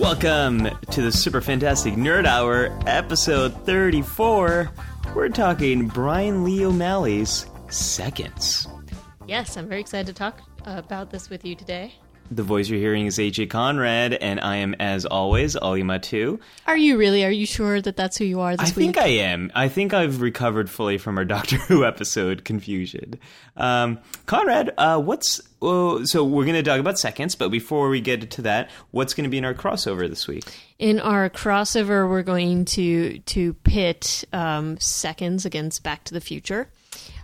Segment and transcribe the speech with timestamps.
[0.00, 4.70] Welcome to the Super Fantastic Nerd Hour, episode 34.
[5.14, 8.66] We're talking Brian Lee O'Malley's Seconds.
[9.28, 11.92] Yes, I'm very excited to talk about this with you today.
[12.30, 16.40] The voice you're hearing is AJ Conrad, and I am, as always, Ali Matu.
[16.66, 17.22] Are you really?
[17.26, 18.94] Are you sure that that's who you are this I week?
[18.94, 19.52] think I am.
[19.54, 23.18] I think I've recovered fully from our Doctor Who episode confusion.
[23.54, 28.00] Um, Conrad, uh, what's oh, so we're going to talk about seconds, but before we
[28.00, 30.44] get to that, what's going to be in our crossover this week?
[30.78, 36.70] In our crossover, we're going to to pit um, seconds against Back to the Future.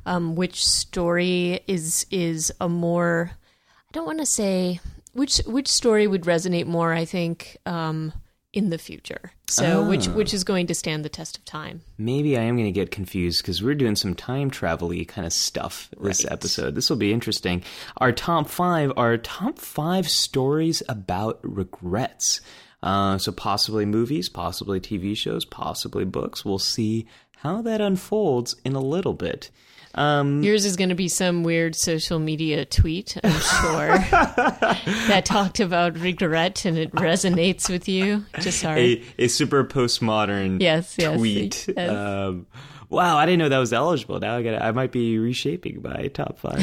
[0.04, 3.32] Um, which story is is a more?
[3.34, 4.80] I don't want to say
[5.12, 6.92] which which story would resonate more.
[6.92, 8.12] I think um,
[8.56, 9.32] in the future.
[9.48, 11.82] So which which is going to stand the test of time.
[11.98, 15.32] Maybe I am going to get confused because we're doing some time travel kind of
[15.32, 16.32] stuff this Right.
[16.32, 16.74] episode.
[16.74, 17.62] This will be interesting.
[17.98, 22.40] Our top five are top five stories about regrets.
[22.82, 26.44] Uh, so possibly movies, possibly TV shows, possibly books.
[26.44, 27.06] We'll see
[27.38, 29.50] how that unfolds in a little bit.
[29.96, 33.98] Um, Yours is going to be some weird social media tweet, I'm sure,
[35.08, 38.24] that talked about regret and it resonates with you.
[38.40, 39.02] Just sorry.
[39.18, 41.68] a, a super postmodern Yes, yes, tweet.
[41.74, 41.90] yes.
[41.90, 42.46] Um,
[42.90, 44.20] wow, I didn't know that was eligible.
[44.20, 46.60] Now I got I might be reshaping my top five.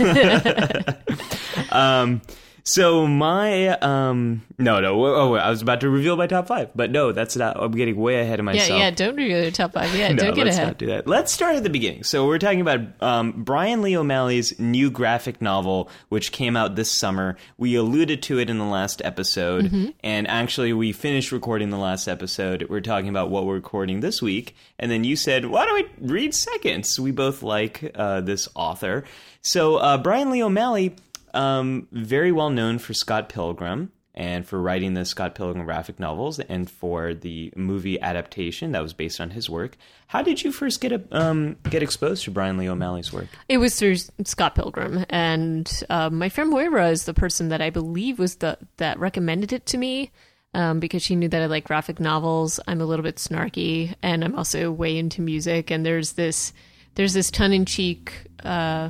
[1.72, 2.22] um,
[2.68, 6.90] so my um, no no oh I was about to reveal my top five, but
[6.90, 7.56] no, that's not.
[7.62, 8.68] I'm getting way ahead of myself.
[8.68, 8.90] yeah, yeah.
[8.90, 9.94] Don't reveal your top five.
[9.94, 10.66] Yeah, No, don't get let's ahead.
[10.68, 11.06] not do that.
[11.06, 12.02] Let's start at the beginning.
[12.02, 16.90] So we're talking about um, Brian Lee O'Malley's new graphic novel, which came out this
[16.90, 17.36] summer.
[17.56, 19.90] We alluded to it in the last episode, Mm-hmm.
[20.02, 22.66] and actually we finished recording the last episode.
[22.68, 26.12] We're talking about what we're recording this week, and then you said, "Why don't we
[26.12, 29.04] read seconds?" We both like uh, this author.
[29.42, 30.96] So uh, Brian Lee O'Malley,
[31.36, 36.40] um, very well known for Scott Pilgrim and for writing the Scott Pilgrim graphic novels
[36.40, 39.76] and for the movie adaptation that was based on his work.
[40.06, 43.26] How did you first get a, um, get exposed to Brian Lee O'Malley's work?
[43.48, 47.68] It was through Scott Pilgrim, and uh, my friend Moira is the person that I
[47.70, 50.10] believe was the that recommended it to me.
[50.54, 52.58] Um, because she knew that I like graphic novels.
[52.66, 55.70] I'm a little bit snarky, and I'm also way into music.
[55.70, 56.54] And there's this,
[56.94, 58.88] there's this tongue in cheek uh,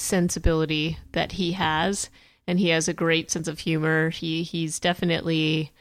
[0.00, 2.10] sensibility that he has,
[2.46, 4.10] and he has a great sense of humor.
[4.10, 5.72] He he's definitely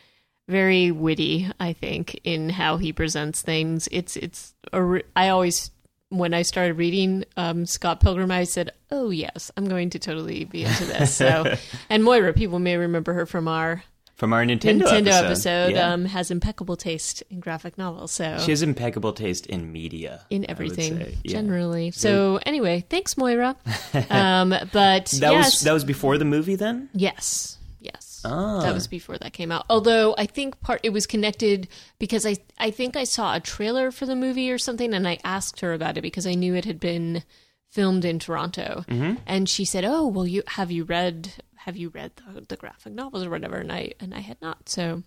[0.47, 3.87] very witty, I think, in how he presents things.
[3.91, 5.71] It's it's a I always
[6.09, 10.45] when I started reading um, Scott Pilgrim, I said, "Oh yes, I'm going to totally
[10.45, 11.55] be into this." So,
[11.89, 13.83] and Moira, people may remember her from our
[14.17, 15.25] From our Nintendo, Nintendo episode.
[15.25, 15.71] episode.
[15.73, 15.93] Yeah.
[15.93, 18.11] Um, has impeccable taste in graphic novels.
[18.11, 20.21] So she has impeccable taste in media.
[20.31, 20.99] in everything.
[21.23, 21.31] Yeah.
[21.33, 21.91] generally.
[21.91, 23.55] So anyway, thanks, Moira.
[24.09, 26.89] um, but That yes, was that was before the movie then?
[26.93, 27.59] Yes.
[27.79, 28.23] Yes.
[28.25, 28.61] Ah.
[28.61, 29.65] That was before that came out.
[29.69, 31.67] Although I think part it was connected
[31.99, 35.19] because I I think I saw a trailer for the movie or something and I
[35.23, 37.23] asked her about it because I knew it had been
[37.69, 38.83] filmed in Toronto.
[38.87, 39.17] Mm-hmm.
[39.27, 41.33] And she said, "Oh, well you have you read
[41.67, 44.69] have you read the, the graphic novels or whatever?" And I and I had not.
[44.69, 45.03] So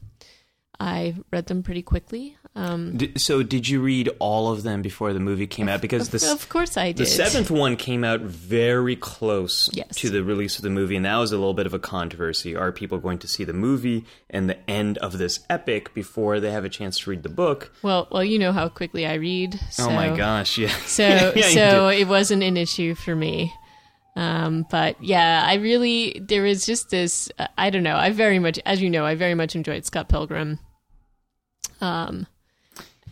[0.82, 2.36] I read them pretty quickly.
[2.56, 5.82] Um D- so did you read all of them before the movie came out?
[5.82, 6.96] Because the of course I did.
[6.96, 9.94] The seventh one came out very close Yes.
[9.96, 12.56] to the release of the movie, and that was a little bit of a controversy.
[12.56, 16.50] Are people going to see the movie and the end of this epic before they
[16.50, 17.72] have a chance to read the book?
[17.82, 19.60] Well, well, you know how quickly I read.
[19.70, 19.84] So.
[19.86, 20.74] oh my gosh, yeah.
[20.86, 21.04] So
[21.36, 23.52] Yeah, so it wasn't an issue for me.
[24.16, 27.30] Um, but yeah, I really there was just this.
[27.56, 27.96] I don't know.
[27.96, 30.58] I very much, as you know, I very much enjoyed Scott Pilgrim.
[31.80, 32.26] Um,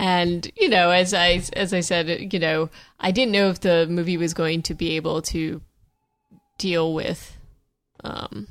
[0.01, 2.71] and you know, as I as I said, you know,
[3.01, 5.61] I didn't know if the movie was going to be able to
[6.59, 7.37] deal with,
[8.05, 8.49] um,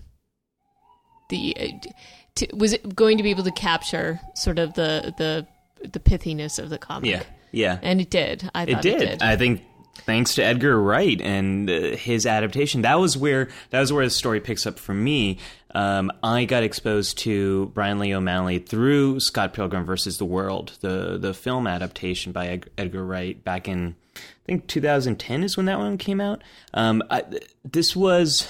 [1.30, 1.90] the uh,
[2.36, 5.48] to, was it going to be able to capture sort of the the
[5.88, 7.12] the pithiness of the comic.
[7.12, 7.80] yeah, yeah.
[7.82, 8.50] And it did.
[8.56, 9.02] I It did.
[9.02, 9.22] it did.
[9.22, 9.62] I think
[10.06, 14.10] thanks to Edgar Wright and uh, his adaptation, that was where that was where the
[14.10, 15.40] story picks up for me.
[15.76, 21.18] Um, I got exposed to Brian Lee O'Malley through Scott Pilgrim versus the World, the
[21.18, 25.78] the film adaptation by Ed- Edgar Wright back in I think 2010 is when that
[25.78, 26.42] one came out.
[26.74, 27.24] Um, I,
[27.66, 28.48] this was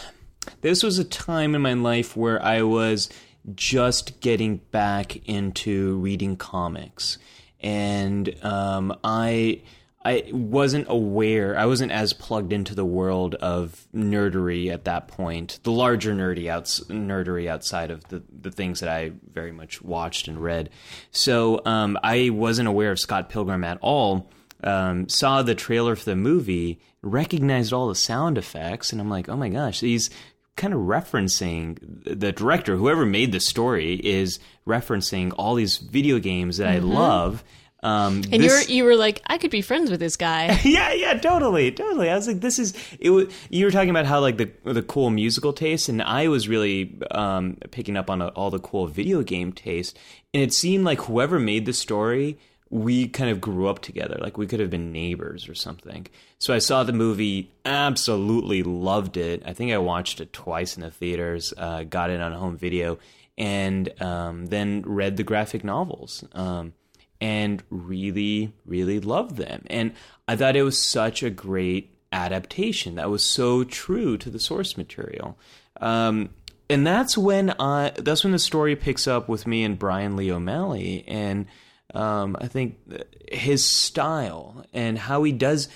[0.62, 3.10] this was a time in my life where I was
[3.56, 7.18] just getting back into reading comics,
[7.62, 9.62] and um, I
[10.08, 11.60] I wasn't aware.
[11.60, 15.60] I wasn't as plugged into the world of nerdery at that point.
[15.64, 20.30] The larger nerdy outs nerdery outside of the the things that I very much watched
[20.30, 20.70] and read.
[21.12, 24.32] So um, I wasn't aware of Scott Pilgrim at all.
[24.64, 29.28] Um, saw the trailer for the movie, recognized all the sound effects, and I'm like,
[29.28, 30.10] oh my gosh, these
[30.56, 36.58] kind of referencing the director, whoever made the story, is referencing all these video games
[36.58, 37.44] that I love.
[37.84, 40.60] Um, And this- you're you were like, I could be friends with this guy.
[40.64, 42.10] yeah, yeah, totally, totally.
[42.10, 43.12] I was like, this is it.
[43.12, 46.48] Was, you were talking about how like the the cool musical taste, and I was
[46.48, 49.98] really um, picking up on all the cool video game taste.
[50.34, 52.38] And it seemed like whoever made the story,
[52.70, 54.18] we kind of grew up together.
[54.20, 56.08] Like we could have been neighbors or something.
[56.40, 59.44] So I saw the movie, absolutely loved it.
[59.46, 61.54] I think I watched it twice in the theaters.
[61.58, 62.98] Uh, got it on home video,
[63.38, 66.24] and um, then read the graphic novels.
[66.34, 66.74] Um,
[67.20, 69.64] and really, really loved them.
[69.70, 69.94] And
[70.28, 74.78] I thought it was such a great adaptation that was so true to the source
[74.78, 75.38] material.
[75.82, 76.30] Um,
[76.70, 80.32] and that's when I that's when the story picks up with me and Brian Lee
[80.32, 81.46] O'Malley, and
[81.94, 82.78] um, I think
[83.32, 85.70] his style and how he does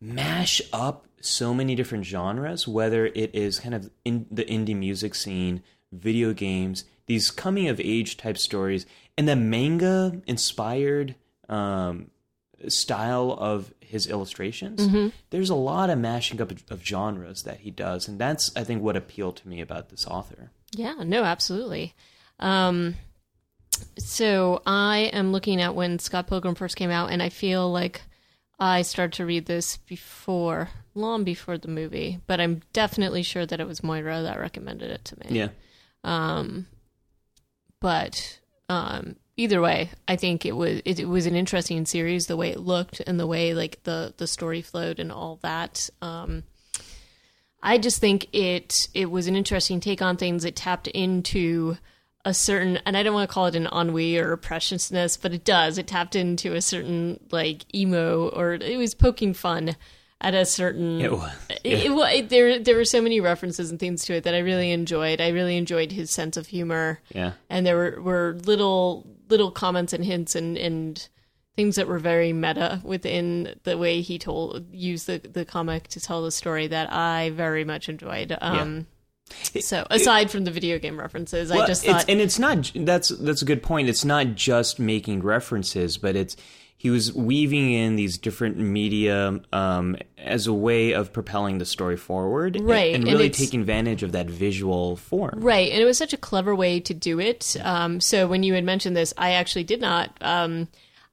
[0.00, 5.14] mash up so many different genres, whether it is kind of in the indie music
[5.14, 5.62] scene,
[5.92, 8.86] video games, these coming of age type stories,
[9.18, 11.16] and the manga inspired
[11.48, 12.10] um,
[12.68, 15.12] style of his illustrations.
[15.30, 18.80] There's a lot of mashing up of genres that he does, and that's I think
[18.82, 20.52] what appealed to me about this author.
[20.70, 21.94] Yeah, no, absolutely.
[22.38, 22.94] Um,
[23.98, 28.02] so I am looking at when Scott Pilgrim first came out, and I feel like
[28.60, 33.58] I started to read this before, long before the movie, but I'm definitely sure that
[33.58, 35.26] it was Moira that recommended it to me.
[35.30, 35.48] Yeah.
[37.80, 38.38] But
[38.68, 42.26] um, either way, I think it was it, it was an interesting series.
[42.26, 45.88] The way it looked and the way like the the story flowed and all that.
[46.02, 46.44] Um,
[47.62, 50.44] I just think it it was an interesting take on things.
[50.44, 51.76] It tapped into
[52.24, 55.44] a certain, and I don't want to call it an ennui or preciousness, but it
[55.44, 55.78] does.
[55.78, 59.76] It tapped into a certain like emo, or it was poking fun
[60.20, 61.00] at a certain.
[61.00, 61.32] It was.
[61.50, 64.38] It, it, it- there there were so many references and things to it that I
[64.38, 65.20] really enjoyed.
[65.20, 67.32] I really enjoyed his sense of humor Yeah.
[67.50, 71.08] and there were, were little little comments and hints and, and
[71.56, 76.00] things that were very meta within the way he told used the, the comic to
[76.00, 78.36] tell the story that I very much enjoyed.
[78.40, 78.86] Um,
[79.60, 82.70] So aside from the video game references, I Well, just it's, thought and it's not
[82.74, 83.88] that's that's a good point.
[83.88, 86.36] It's not just making references, but it's
[86.80, 91.96] he was weaving in these different media um, as a way of propelling the story
[91.96, 95.40] forward, and- Right, and, and really it's- taking advantage of that visual form.
[95.40, 97.56] Right, and it was such a clever way to do it.
[97.62, 100.16] Um, so when you had mentioned this, I actually did not.
[100.20, 100.68] Um,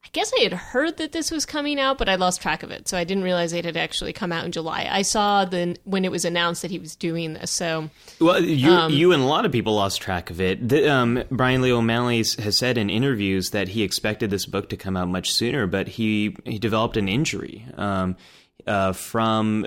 [0.06, 2.70] I guess I had heard that this was coming out, but I lost track of
[2.70, 4.88] it, so I didn't realize it had actually come out in July.
[4.90, 7.52] I saw the when it was announced that he was doing this.
[7.52, 7.90] So
[8.22, 10.70] Well, you, Um, you and a lot of people lost track of it.
[10.70, 14.78] The, um, Brian Lee O'Malley has said in interviews that he expected this book to
[14.78, 17.66] come out much sooner, but he he developed an injury.
[17.76, 18.16] Um,
[18.68, 19.66] uh, from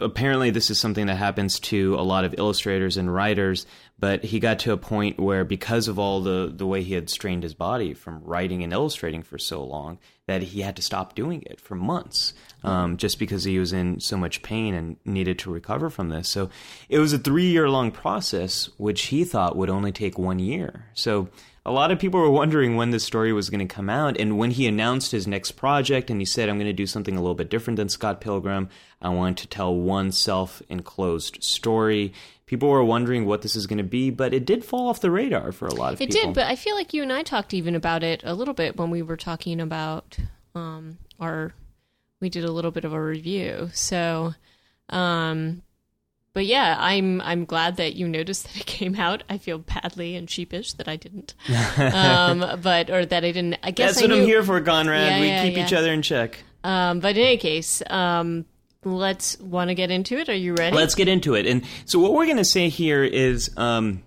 [0.00, 3.66] apparently, this is something that happens to a lot of illustrators and writers.
[3.98, 7.08] But he got to a point where, because of all the the way he had
[7.08, 11.14] strained his body from writing and illustrating for so long, that he had to stop
[11.14, 15.38] doing it for months, um, just because he was in so much pain and needed
[15.38, 16.28] to recover from this.
[16.28, 16.50] So
[16.88, 20.86] it was a three year long process, which he thought would only take one year.
[20.92, 21.28] So
[21.66, 24.16] a lot of people were wondering when this story was going to come out.
[24.20, 27.16] And when he announced his next project and he said, I'm going to do something
[27.16, 28.68] a little bit different than Scott Pilgrim,
[29.02, 32.12] I want to tell one self enclosed story.
[32.46, 35.10] People were wondering what this is going to be, but it did fall off the
[35.10, 36.20] radar for a lot of It people.
[36.20, 38.54] It did, but I feel like you and I talked even about it a little
[38.54, 40.16] bit when we were talking about
[40.54, 41.52] um, our.
[42.20, 44.34] We did a little bit of a review, so.
[44.88, 45.62] Um,
[46.36, 49.22] but yeah, I'm I'm glad that you noticed that it came out.
[49.28, 51.34] I feel badly and sheepish that I didn't,
[51.78, 53.56] um, but or that I didn't.
[53.62, 55.12] I guess That's I what I'm here for, Conrad.
[55.12, 55.66] Yeah, we yeah, keep yeah.
[55.66, 56.44] each other in check.
[56.62, 58.44] Um, but in any case, um,
[58.86, 60.28] let's want to get into it.
[60.28, 60.76] Are you ready?
[60.76, 61.46] Let's get into it.
[61.46, 64.02] And so, what we're going to say here is um,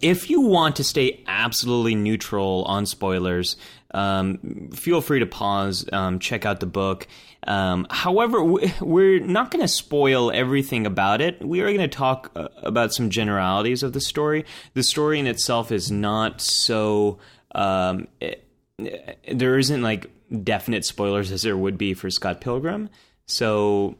[0.00, 3.56] if you want to stay absolutely neutral on spoilers,
[3.92, 7.06] um, feel free to pause, um, check out the book.
[7.46, 8.42] Um, however,
[8.80, 11.44] we're not going to spoil everything about it.
[11.46, 14.44] We are going to talk uh, about some generalities of the story.
[14.74, 17.18] The story in itself is not so.
[17.54, 18.40] Um, it-
[19.30, 20.10] there isn't like
[20.42, 22.90] definite spoilers as there would be for Scott Pilgrim.
[23.26, 23.96] So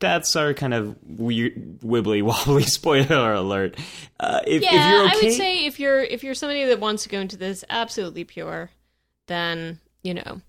[0.00, 3.78] that's our kind of weird, wibbly wobbly spoiler alert.
[4.20, 6.80] Uh, if, yeah, if you're okay, I would say if you're if you're somebody that
[6.80, 8.70] wants to go into this absolutely pure,
[9.26, 10.40] then you know,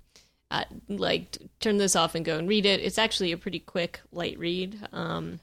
[0.51, 2.80] uh, like turn this off and go and read it.
[2.82, 4.80] It's actually a pretty quick, light read.
[4.92, 5.39] Um,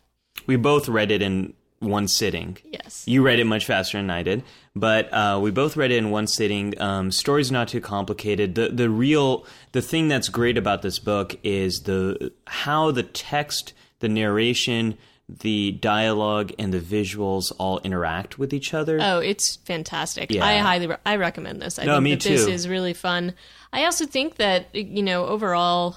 [0.46, 2.56] we both read it in one sitting.
[2.64, 4.42] yes, You read it much faster than I did,
[4.76, 6.80] but uh, we both read it in one sitting.
[6.80, 8.54] Um, story's not too complicated.
[8.54, 13.72] The the real the thing that's great about this book is the how the text,
[14.00, 18.98] the narration, the dialogue and the visuals all interact with each other.
[19.00, 20.30] Oh, it's fantastic.
[20.30, 20.44] Yeah.
[20.44, 21.78] I highly re- I recommend this.
[21.78, 23.32] I No, think me that this is really fun.
[23.72, 25.96] I also think that you know overall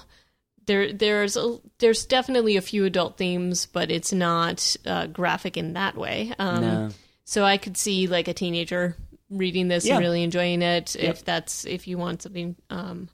[0.66, 5.74] there there's a, there's definitely a few adult themes, but it's not uh, graphic in
[5.74, 6.32] that way.
[6.38, 6.88] Um, No.
[7.24, 8.96] So I could see like a teenager
[9.30, 9.94] reading this Yeah.
[9.94, 10.94] and really enjoying it.
[10.96, 13.08] If that's if you want something um,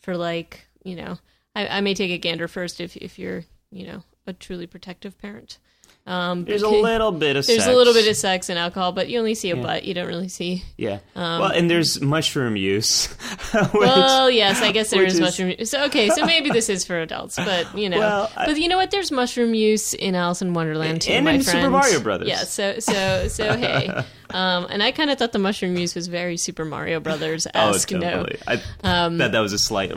[0.00, 1.18] for like you know,
[1.56, 5.18] I, I may take a gander first if if you're you know a truly protective
[5.18, 5.58] parent.
[6.06, 7.66] Um, There's a little bit of there's sex.
[7.66, 9.84] a little bit of sex and alcohol, but you only see a butt.
[9.84, 10.62] You don't really see.
[10.76, 10.98] yeah.
[11.16, 13.06] well, and there's mushroom use.
[13.52, 15.64] which- Well, yes, I guess there is, is mushroom.
[15.64, 18.68] So okay, so maybe this is for adults, but you know, Well, I- but you
[18.68, 18.90] know what?
[18.90, 21.58] There's mushroom use in Alice in Wonderland too, And my in friend.
[21.60, 22.28] Super Mario Brothers.
[22.28, 22.44] Yeah.
[22.44, 23.88] So so so hey,
[24.30, 27.70] um, and I kind of thought the mushroom use was very Super Mario Brothers oh,
[27.70, 27.92] esque.
[27.92, 28.26] no.
[28.46, 29.90] I thought that was a slight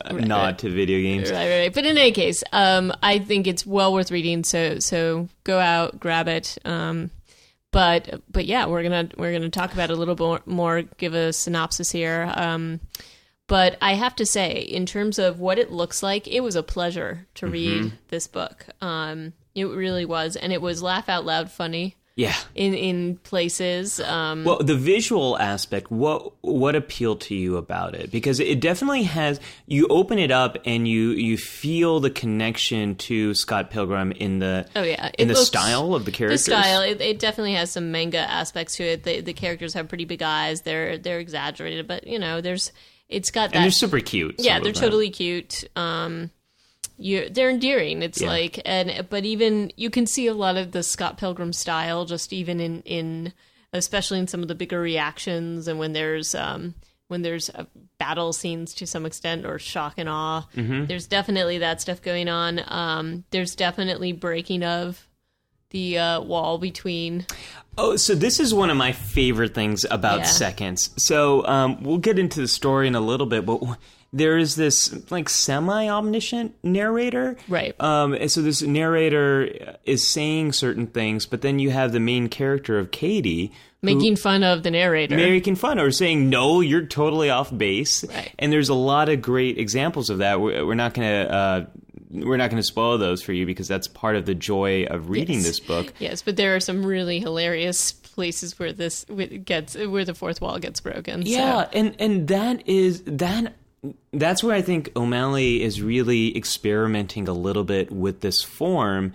[0.00, 1.30] uh, nod to video games.
[1.30, 1.74] Right, right, right.
[1.74, 4.44] But in any case, um, I think it's well worth reading.
[4.44, 6.58] So, so go out, grab it.
[6.64, 7.10] Um,
[7.70, 10.82] but, but yeah, we're gonna we're gonna talk about it a little bit more.
[10.82, 12.30] Give a synopsis here.
[12.34, 12.80] Um,
[13.48, 16.62] but I have to say, in terms of what it looks like, it was a
[16.62, 17.52] pleasure to Mm-hmm.
[17.52, 18.66] read this book.
[18.80, 22.34] Um, it really was, and it was laugh out loud funny Yeah.
[22.54, 23.98] in in places.
[24.00, 28.10] Um, Well, the visual aspect, what what appealed to you about it?
[28.10, 29.40] Because it definitely has.
[29.66, 34.66] You open it up and you you feel the connection to Scott Pilgrim in the
[34.76, 37.54] Oh yeah, in It the looks- style of the characters The style, it, it definitely
[37.54, 39.04] has some manga aspects to it.
[39.04, 40.62] The, the characters have pretty big eyes.
[40.62, 42.72] They're they're exaggerated, but you know, there's
[43.08, 43.56] it's got that.
[43.56, 44.36] and they're super cute.
[44.38, 45.64] yeah, they're totally cute.
[45.76, 46.30] Um,
[47.02, 48.02] you they're endearing.
[48.02, 48.28] It's Yeah.
[48.28, 52.32] like and but even you can see a lot of the Scott Pilgrim style, just
[52.32, 53.32] even in in
[53.72, 56.74] especially in some of the bigger reactions and when there's um
[57.08, 57.64] when there's uh,
[57.98, 60.42] battle scenes to some extent or shock and awe.
[60.56, 60.86] Mm-hmm.
[60.86, 62.60] There's definitely that stuff going on.
[62.66, 65.06] Um, there's definitely breaking of
[65.70, 67.26] the uh, wall between.
[67.76, 70.24] Oh, so this is one of my favorite things about Yeah.
[70.24, 70.90] seconds.
[70.96, 73.60] So um, we'll get into the story in a little bit, but
[74.12, 77.74] there is this like semi omniscient narrator, Right.
[77.80, 82.28] Um, and so this narrator is saying certain things, but then you have the main
[82.28, 83.52] character of Katie.
[83.84, 85.16] Making fun of the narrator.
[85.16, 88.32] Making fun or saying no, you're totally off base, Right.
[88.38, 90.40] and there's a lot of great examples of that.
[90.40, 91.66] We're, we're not gonna uh,
[92.10, 95.36] we're not gonna spoil those for you because that's part of the joy of reading
[95.36, 95.46] Yes.
[95.46, 95.92] this book.
[95.98, 99.04] yes, but there are some really hilarious places where this
[99.44, 101.24] gets where the fourth wall gets broken.
[101.24, 103.54] so- Yeah, and and that is that
[104.12, 109.14] that's where I think O'Malley is really experimenting a little bit with this form,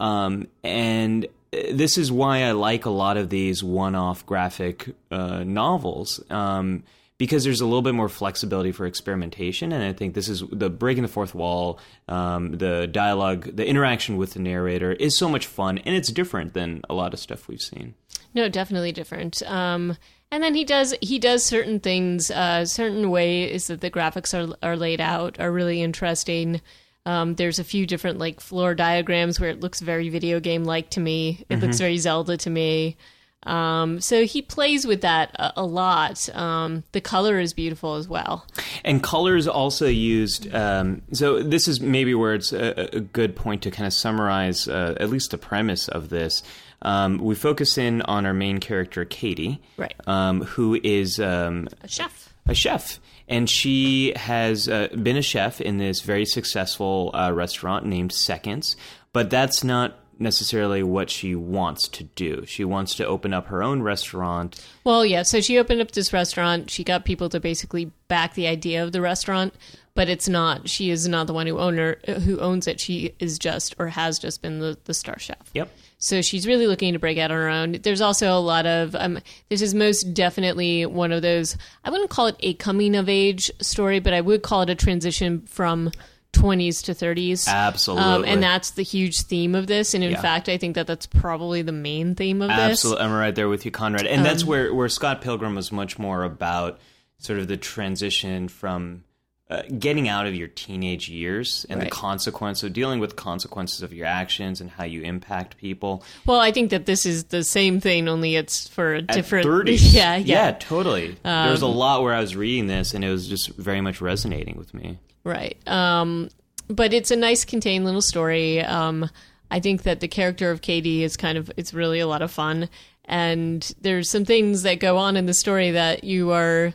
[0.00, 5.44] um, and uh, this is why I like a lot of these one-off graphic uh,
[5.44, 6.22] novels.
[6.30, 6.84] Um,
[7.18, 10.70] because there's a little bit more flexibility for experimentation, and I think this is the
[10.70, 15.46] breaking the fourth wall, um, the dialogue, the interaction with the narrator is so much
[15.46, 17.94] fun, and it's different than a lot of stuff we've seen.
[18.34, 19.42] No, definitely different.
[19.50, 19.96] Um,
[20.30, 24.54] and then he does he does certain things, uh, certain ways that the graphics are
[24.62, 26.60] are laid out are really interesting.
[27.06, 30.90] Um, there's a few different like floor diagrams where it looks very video game like
[30.90, 31.44] to me.
[31.48, 32.96] It looks very Zelda to me.
[33.44, 36.28] Um, so he plays with that a, a lot.
[36.34, 38.46] Um, the color is beautiful as well.
[38.84, 40.52] And colors also used.
[40.54, 44.68] Um, so this is maybe where it's a, a good point to kind of summarize
[44.68, 46.42] uh, at least the premise of this.
[46.82, 49.94] Um, we focus in on our main character, Katie, Right.
[50.06, 52.32] Um, who is um, A chef.
[52.46, 57.84] a chef, and she has uh, been a chef in this very successful uh, restaurant
[57.86, 58.76] named Seconds.
[59.12, 62.44] But that's not necessarily what she wants to do.
[62.46, 64.64] She wants to open up her own restaurant.
[64.84, 65.22] Well, yeah.
[65.22, 66.70] So she opened up this restaurant.
[66.70, 69.54] She got people to basically back the idea of the restaurant,
[69.94, 70.68] but it's not.
[70.68, 72.80] She is not the one who owner who owns it.
[72.80, 75.50] She is just or has just been the, the star chef.
[75.54, 75.70] Yep.
[76.00, 77.72] So she's really looking to break out on her own.
[77.82, 81.56] There's also a lot of um, this is most definitely one of those.
[81.84, 84.74] I wouldn't call it a coming of age story, but I would call it a
[84.76, 85.90] transition from
[86.34, 87.48] 20s to 30s.
[87.48, 88.04] Absolutely.
[88.06, 89.92] Um, and that's the huge theme of this.
[89.94, 90.20] And in Yeah.
[90.22, 92.58] fact, I think that that's probably the main theme of this.
[92.58, 94.06] Absolutely, I'm right there with you, Conrad.
[94.06, 96.78] And Um, that's where where Scott Pilgrim was much more about
[97.18, 99.02] sort of the transition from
[99.50, 101.90] uh, getting out of your teenage years and the Right.
[101.92, 106.04] consequence of dealing with consequences of your actions and how you impact people.
[106.26, 109.46] Well, I think that this is the same thing, only it's for a At different.
[109.46, 109.92] 30s.
[109.94, 111.16] Yeah, yeah, totally.
[111.22, 114.00] there was a lot where I was reading this, and it was just very much
[114.02, 114.98] resonating with me.
[115.24, 115.56] right.
[115.66, 116.28] Um,
[116.68, 118.60] but it's a nice, contained little story.
[118.60, 119.08] Um,
[119.50, 122.30] I think that the character of Katie is kind of it's really a lot of
[122.30, 122.68] fun,
[123.06, 126.74] and there's some things that go on in the story that you are.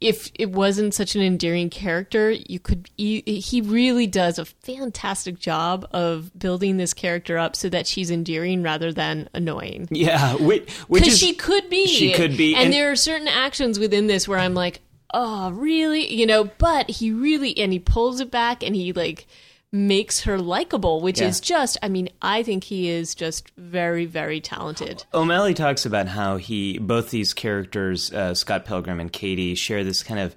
[0.00, 2.88] If it wasn't such an endearing character, you could.
[2.96, 8.10] He, he really does a fantastic job of building this character up so that she's
[8.10, 9.88] endearing rather than annoying.
[9.90, 11.86] Yeah, which, which Because is she could be.
[11.88, 14.80] she could be, and, and- there are certain actions within this where I'm like,
[15.12, 16.12] oh, really?
[16.14, 19.26] You know, but he really and he pulls it back and he like
[19.72, 21.28] makes her likable, which Yeah.
[21.28, 21.76] is just.
[21.82, 25.04] I mean, I think he is just very, very talented.
[25.12, 30.02] O'Malley talks about how he both these characters, uh, Scott Pilgrim and Katie, share this
[30.02, 30.34] kind of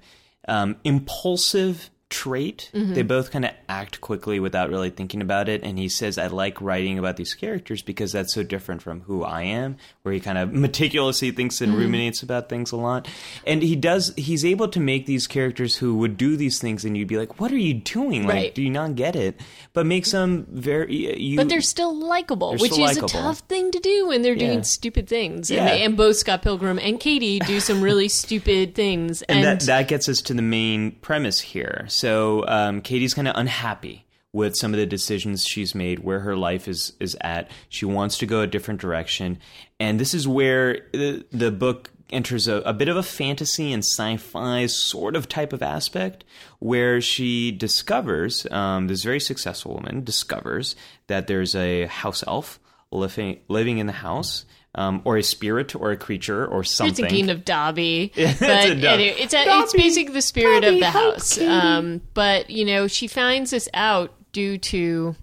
[0.48, 2.70] um, impulsive trait.
[2.74, 2.94] Mm-hmm.
[2.94, 5.62] They both kind of act quickly without really thinking about it.
[5.64, 9.24] And he says, "I like writing about these characters because that's so different from who
[9.24, 11.70] I am." Where he kind of meticulously thinks Mm-hmm.
[11.72, 13.08] and ruminates about things a lot.
[13.46, 14.12] And he does.
[14.16, 17.40] He's able to make these characters who would do these things, and you'd be like,
[17.40, 18.22] "What are you doing?
[18.26, 18.54] Like, Right.
[18.54, 19.40] do you not get it?"
[19.72, 21.18] But makes them very.
[21.18, 23.20] You, But they're still likable, which still is likable.
[23.20, 24.70] a tough thing to do when they're doing Yeah.
[24.78, 25.50] stupid things.
[25.50, 25.60] Yeah.
[25.60, 29.22] And, they, and both Scott Pilgrim and Katie do some really stupid things.
[29.22, 31.86] and, And, that, that gets us to the main premise here.
[31.88, 36.36] So um, Katie's kind of unhappy with some of the decisions she's made, where her
[36.36, 37.50] life is is at.
[37.68, 39.38] She wants to go a different direction,
[39.78, 43.82] and this is where the, the book enters a, a bit of a fantasy and
[43.82, 46.24] sci-fi sort of type of aspect,
[46.58, 53.40] where she discovers um, this very successful woman discovers that there's a house elf living
[53.48, 54.44] living in the house.
[54.74, 57.04] Um, or a spirit, or a creature, or you're something.
[57.04, 60.76] thinking of Dobby, but it's a Dob- anyway, it's, a, it's basically the spirit Dobby,
[60.76, 61.34] of the house.
[61.34, 61.46] Katie.
[61.46, 65.14] Um, but you know, she finds this out due to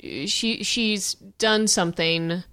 [0.00, 2.44] she she's done something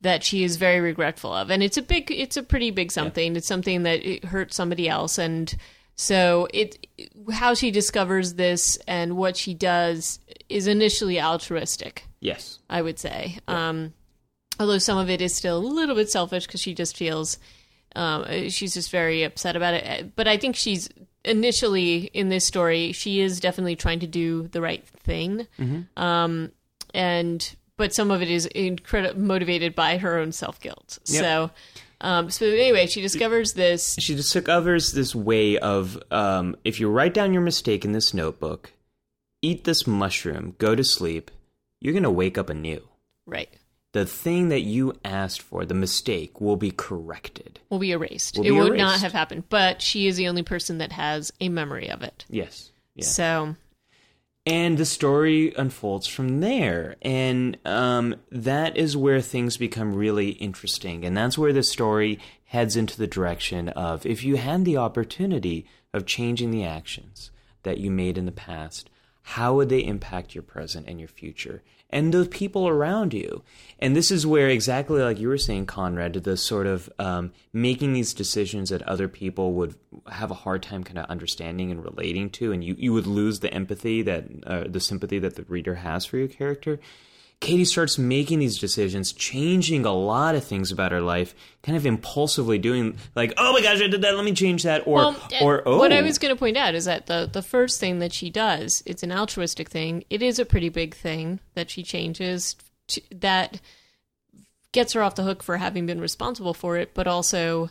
[0.00, 3.36] that she is very regretful of, and it's a big, it's a pretty big something.
[3.36, 5.54] It's something that it hurt somebody else, and
[5.94, 6.86] so it
[7.32, 12.04] how she discovers this and what she does is initially altruistic.
[12.20, 12.60] yes.
[12.70, 13.38] I would say.
[13.46, 13.92] Um,
[14.58, 17.38] although some of it is still a little bit selfish because she just feels
[17.96, 20.14] um, she's just very upset about it.
[20.14, 20.88] But I think she's
[21.24, 25.46] initially in this story, she is definitely trying to do the right thing.
[25.96, 26.52] Um,
[26.94, 30.98] and but some of it is incredible motivated by her own self guilt.
[31.06, 31.22] Yep.
[31.22, 31.50] So.
[31.98, 33.96] Um, so anyway, she discovers this.
[33.98, 38.74] she discovers this way of um, if you write down your mistake in this notebook,
[39.40, 41.30] eat this mushroom, go to sleep,
[41.80, 42.86] you're going to wake up anew.
[43.24, 43.48] Right.
[43.96, 47.60] The thing that you asked for, the mistake, will be corrected.
[47.70, 48.36] Will be erased.
[48.36, 51.32] Will it be would not have happened, but she is the only person that has
[51.40, 52.26] a memory of it.
[52.28, 52.72] Yes.
[52.94, 53.06] Yeah.
[53.06, 53.56] So
[54.44, 61.02] and the story unfolds from there and um, that is where things become really interesting
[61.06, 65.66] and that's where the story heads into the direction of if you had the opportunity
[65.94, 67.30] of changing the actions
[67.62, 68.90] that you made in the past
[69.22, 73.42] how would they impact your present and your future and the people around you.
[73.78, 77.92] And this is where exactly like you were saying conrad the sort of um, making
[77.92, 79.74] these decisions that other people would
[80.08, 83.40] have a hard time kind of understanding and relating to and you, you would lose
[83.40, 86.78] the empathy that uh, the sympathy that the reader has for your character
[87.40, 91.84] katie starts making these decisions changing a lot of things about her life kind of
[91.84, 95.28] impulsively doing like oh my gosh i did that let me change that or Well,
[95.42, 97.98] or oh what I was going to point out is that the the first thing
[97.98, 100.04] that she does, it's an altruistic thing.
[100.08, 102.56] It is a pretty big thing that she changes
[102.88, 103.60] to, that
[104.72, 107.68] gets her off the hook for having been responsible for it, but also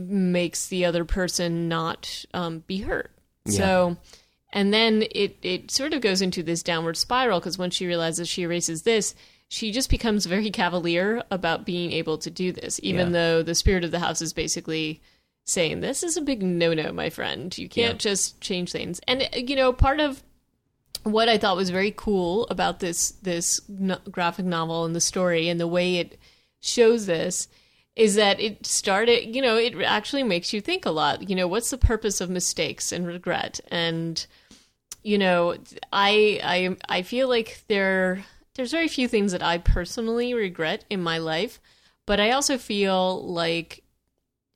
[0.00, 3.12] makes the other person not um, be hurt.
[3.48, 3.96] So,
[4.52, 8.28] and then it it sort of goes into this downward spiral because once she realizes
[8.28, 9.14] she erases this.
[9.48, 13.12] She just becomes very cavalier about being able to do this, even Yeah.
[13.12, 15.00] though the spirit of the house is basically
[15.44, 19.36] saying this is a big no-no my friend you can't just change things and uh,
[19.36, 20.20] you know part of
[21.04, 25.48] what i thought was very cool about this this no- graphic novel and the story
[25.48, 26.18] and the way it
[26.60, 27.46] shows this
[27.96, 31.48] is that it started you know it actually makes you think a lot you know
[31.48, 34.26] what's the purpose of mistakes and regret and
[35.02, 35.56] you know
[35.92, 41.02] i i i feel like there there's very few things that i personally regret in
[41.02, 41.58] my life
[42.04, 43.82] but i also feel like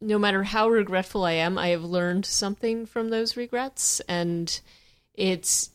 [0.00, 4.60] no matter how regretful I am, I have learned something from those regrets, and
[5.14, 5.70] it's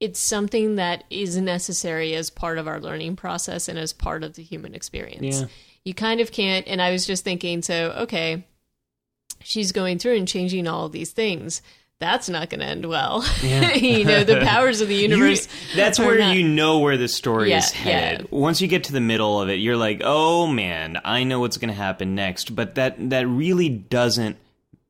[0.00, 4.34] it's something that is necessary as part of our learning process and as part of
[4.34, 5.40] the human experience.
[5.40, 5.46] Yeah.
[5.84, 6.66] You kind of can't.
[6.66, 8.44] And I was just thinking, so okay,
[9.42, 11.62] she's going through and changing all these things.
[12.00, 13.24] That's not going to end well.
[13.42, 13.72] Yeah.
[13.74, 15.46] you know, the powers of the You- universe.
[15.76, 18.30] that's where not- you know where the story Yeah, is headed.
[18.32, 21.56] Once you get to the middle of it, you're like, "Oh man, I know what's
[21.56, 24.36] going to happen next." But that that really doesn't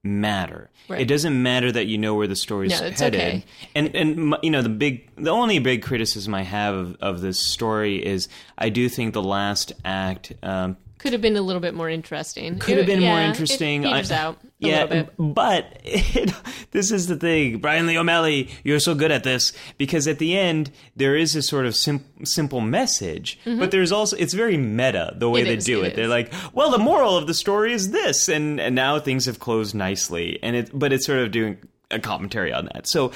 [0.02, 0.70] matter.
[0.88, 1.00] Right.
[1.02, 3.20] It doesn't matter that you know where the story's No, it's headed.
[3.20, 3.44] okay.
[3.74, 7.38] And and you know the big the only big criticism I have of, of this
[7.40, 8.28] story is
[8.58, 12.58] I do think the last act um, could have been a little bit more interesting.
[12.58, 13.84] Could have been yeah, more interesting.
[13.84, 15.14] It I- out a yeah, little bit.
[15.18, 16.32] but it,
[16.70, 20.34] this is the thing, Brian Lee O'Malley, you're so good at this because at the
[20.38, 25.14] end there is a sort of sim- simple message, but there's also it's very meta
[25.18, 25.46] the way Mm-hmm.
[25.46, 25.94] It they is, do it.
[25.94, 29.38] They're like, well, the moral of the story is this, and and now things have
[29.38, 31.58] closed nicely, and it but it's sort of doing
[31.90, 32.86] a commentary on that.
[32.88, 33.12] So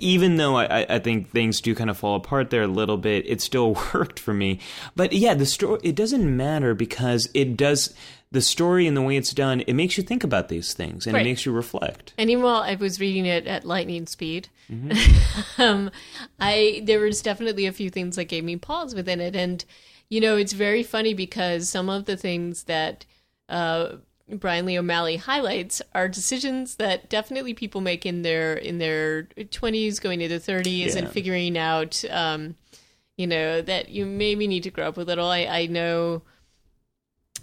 [0.00, 3.24] even though I, I- think things do kind of fall apart there a little bit,
[3.26, 4.60] it still worked for me.
[4.96, 7.94] But yeah, the story it doesn't matter because it does
[8.32, 9.60] the story and the way it's done.
[9.60, 11.20] It makes you think about these things and Right.
[11.20, 12.14] it makes you reflect.
[12.18, 15.60] And even while I was reading it at lightning speed, Mm-hmm.
[15.62, 15.90] um,
[16.40, 19.62] I there was definitely a few things that gave me pause within it, and
[20.08, 23.04] you know it's very funny because some of the things that
[23.50, 23.96] uh,
[24.28, 30.00] Brian Lee O'Malley highlights are decisions that definitely people make in their in their twenties,
[30.00, 32.56] going into thirties, and figuring out, um,
[33.16, 35.26] you know, that you maybe need to grow up a little.
[35.26, 36.22] I, I know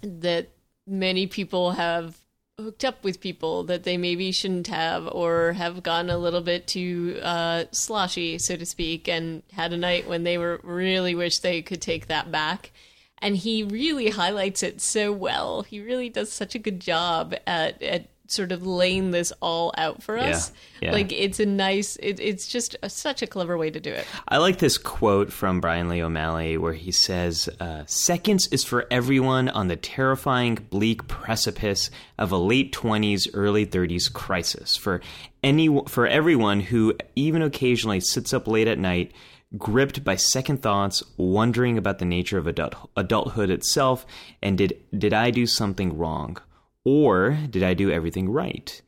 [0.02, 0.50] that
[0.88, 2.18] many people have
[2.60, 6.68] hooked up with people that they maybe shouldn't have or have gone a little bit
[6.68, 11.40] too uh, sloshy, so to speak, and had a night when they were really wish
[11.40, 12.72] they could take that back.
[13.22, 15.62] And he really highlights it so well.
[15.62, 20.02] He really does such a good job at, at sort of laying this all out
[20.02, 20.52] for us.
[20.82, 20.92] yeah.
[20.92, 24.06] Like it's a nice, it, it's just a, such a clever way to do it.
[24.28, 28.88] I like this quote from Brian Lee O'Malley where he says, uh, Seconds is for
[28.90, 34.78] everyone on the terrifying, bleak precipice of a late 20s, early 30s crisis.
[34.78, 35.02] For,
[35.44, 39.12] any, for everyone who even occasionally sits up late at night,
[39.58, 44.06] gripped by second thoughts, wondering about the nature of adult, adulthood itself,
[44.42, 46.38] and did, did I do something wrong?
[46.84, 48.82] Or did I do everything right?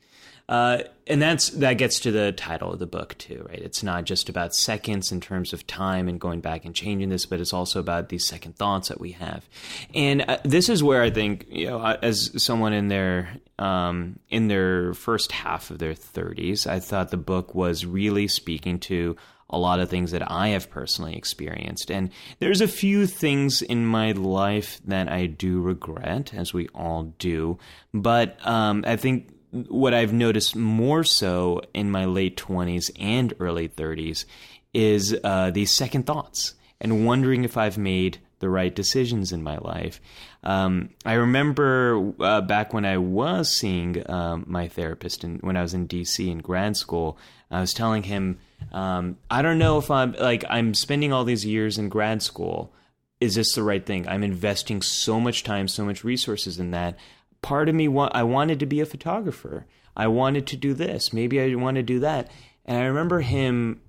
[0.50, 3.60] Uh, and that's that gets to the title of the book too, right?
[3.60, 7.26] It's not just about seconds in terms of time and going back and changing this,
[7.26, 9.48] but it's also about these second thoughts that we have.
[9.96, 14.50] And uh, this is where I think, you know, as someone in their um, in
[14.50, 19.16] their first half of their 30s, I thought the book was really speaking to
[19.54, 21.92] a lot of things that I have personally experienced.
[21.92, 27.14] And there's a few things in my life that I do regret, as we all
[27.20, 27.60] do.
[27.94, 33.70] But um, I think what I've noticed more so in my late 20s and early
[33.70, 34.26] 30s
[34.74, 39.58] is uh, these second thoughts and wondering if I've made the right decisions in my
[39.58, 40.02] life.
[40.44, 45.62] Um, I remember uh, back when I was seeing um, my therapist and when I
[45.62, 47.18] was in DC in grad school,
[47.50, 48.40] I was telling him,
[48.72, 52.74] um, I don't know if I'm like I'm spending all these years in grad school.
[53.20, 54.08] Is this the right thing?
[54.08, 56.98] I'm investing so much time, so much resources in that.
[57.42, 59.66] Part of me, wa- I wanted to be a photographer.
[59.96, 61.14] I wanted to do this.
[61.14, 62.32] Maybe I want to do that.
[62.66, 63.82] And I remember him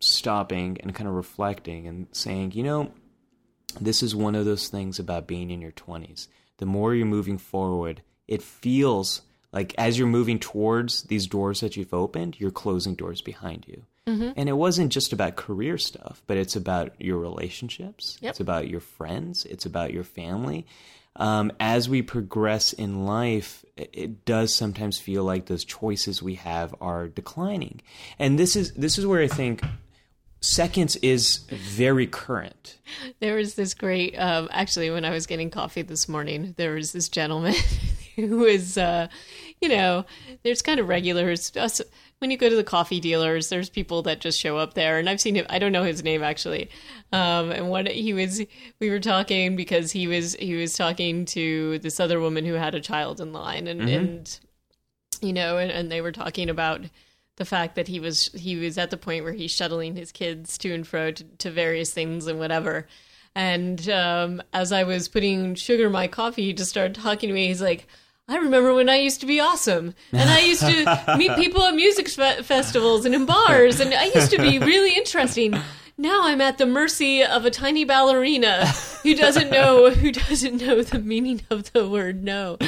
[0.00, 2.92] stopping and kind of reflecting and saying, you know,
[3.80, 6.28] this is one of those things about being in your 20s.
[6.58, 9.22] The more you're moving forward, it feels
[9.52, 13.84] like as you're moving towards these doors that you've opened, you're closing doors behind you.
[14.36, 18.18] And it wasn't just about career stuff, but it's about your relationships.
[18.20, 18.30] Yep.
[18.30, 19.46] It's about your friends.
[19.46, 20.66] It's about your family.
[21.16, 26.74] Um, as we progress in life, it, does sometimes feel like those choices we have
[26.80, 27.82] are declining.
[28.18, 29.62] And this is this is where I think
[30.40, 32.78] seconds is very current.
[33.20, 36.92] There was this great, um, actually, when I was getting coffee this morning, there was
[36.92, 37.54] this gentleman
[38.16, 39.08] who was, uh,
[39.60, 40.04] you know,
[40.42, 41.52] there's kind of regulars.
[41.56, 41.80] Us,
[42.18, 45.08] when you go to the coffee dealers, there's people that just show up there, and
[45.08, 45.46] I've seen him.
[45.50, 46.70] I don't know his name actually.
[47.12, 48.42] Um, and what he was,
[48.80, 52.74] we were talking because he was he was talking to this other woman who had
[52.74, 54.40] a child in line, and and
[55.20, 56.82] you know, and, and they were talking about
[57.36, 60.56] the fact that he was he was at the point where he's shuttling his kids
[60.58, 62.86] to and fro to, to various things and whatever.
[63.34, 67.34] And um, as I was putting sugar in my coffee, he just started talking to
[67.34, 67.48] me.
[67.48, 67.88] He's like,
[68.28, 71.74] "I remember when I used to be awesome, and I used to meet people at
[71.74, 75.54] music fe- festivals and in bars, and I used to be really interesting."
[75.96, 78.66] Now I'm at the mercy of a tiny ballerina
[79.04, 82.58] who doesn't know who doesn't know the meaning of the word no.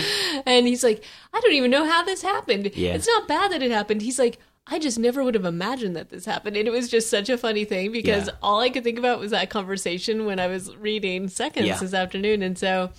[0.46, 1.02] And he's like,
[1.34, 2.70] I don't even know how this happened.
[2.76, 2.92] Yeah.
[2.94, 4.02] It's not bad that it happened.
[4.02, 4.38] He's like,
[4.68, 6.56] I just never would have imagined that this happened.
[6.56, 8.34] And it was just such a funny thing because Yeah.
[8.44, 11.78] all I could think about was that conversation when I was reading Seconds Yeah.
[11.78, 12.42] this afternoon.
[12.42, 12.90] And so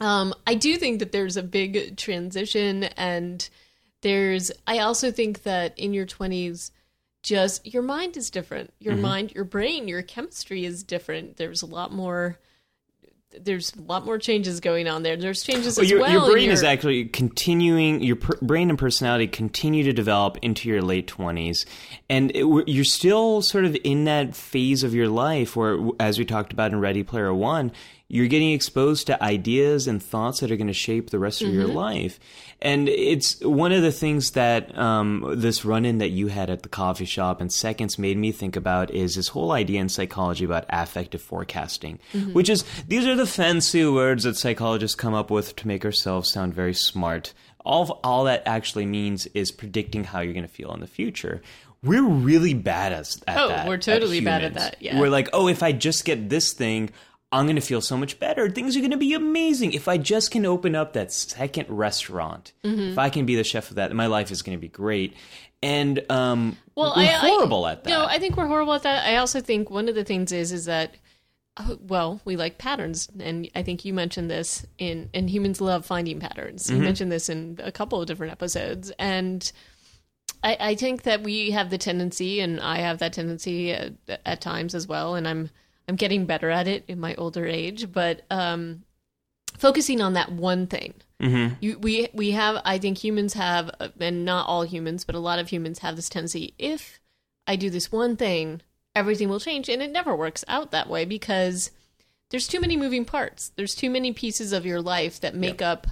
[0.00, 2.84] um, I do think that there's a big transition.
[2.84, 3.48] And
[4.02, 6.70] there's, I also think that in your 20s,
[7.22, 8.72] just your mind is different.
[8.78, 9.02] Your Mm-hmm.
[9.02, 11.36] mind, your brain, your chemistry is different.
[11.36, 12.38] There's a lot more.
[13.38, 15.14] There's a lot more changes going on there.
[15.16, 16.10] There's changes Well, your, well.
[16.12, 20.66] your in brain is actually continuing your per- brain and personality continue to develop into
[20.66, 21.66] your late 20s
[22.08, 26.24] and it, you're still sort of in that phase of your life where as we
[26.24, 27.70] talked about in ready player one
[28.10, 31.52] you're getting exposed to ideas and thoughts that are going to shape the rest of
[31.52, 32.18] your life.
[32.62, 36.62] And it's one of the things that um, this run in that you had at
[36.62, 40.44] the coffee shop and seconds made me think about is this whole idea in psychology
[40.46, 41.98] about affective forecasting,
[42.32, 46.32] which is these are the fancy words that psychologists come up with to make ourselves
[46.32, 47.34] sound very smart.
[47.64, 51.42] All, all that actually means is predicting how you're going to feel in the future.
[51.82, 53.68] We're really bad at, at Oh, that.
[53.68, 54.98] we're totally bad at that, yeah.
[54.98, 56.90] We're like, oh, if I just get this thing,
[57.30, 58.48] I'm going to feel so much better.
[58.48, 59.72] Things are going to be amazing.
[59.74, 62.92] If I just can open up that second restaurant, Mm-hmm.
[62.92, 65.14] if I can be the chef of that, my life is going to be great.
[65.62, 67.90] And um, Well, we're I, I- horrible at that.
[67.90, 69.06] No, I think we're horrible at that.
[69.06, 70.94] I also think one of the things is is that
[71.58, 75.84] uh, well, we like patterns, and I think you mentioned this in and humans love
[75.84, 76.68] finding patterns.
[76.68, 76.76] Mm-hmm.
[76.76, 79.50] You mentioned this in a couple of different episodes, and
[80.42, 83.92] I, I think that we have the tendency, and I have that tendency at,
[84.24, 85.50] at times as well, and I'm
[85.88, 88.84] I'm getting better at it in my older age, but um,
[89.56, 90.94] focusing on that one thing.
[91.20, 91.54] Mm-hmm.
[91.60, 95.20] You, we we have I think humans have uh, and not all humans but a
[95.20, 97.00] lot of humans have this tendency if
[97.44, 98.60] I do this one thing
[98.94, 101.72] everything will change and it never works out that way because
[102.30, 105.88] there's too many moving parts there's too many pieces of your life that make up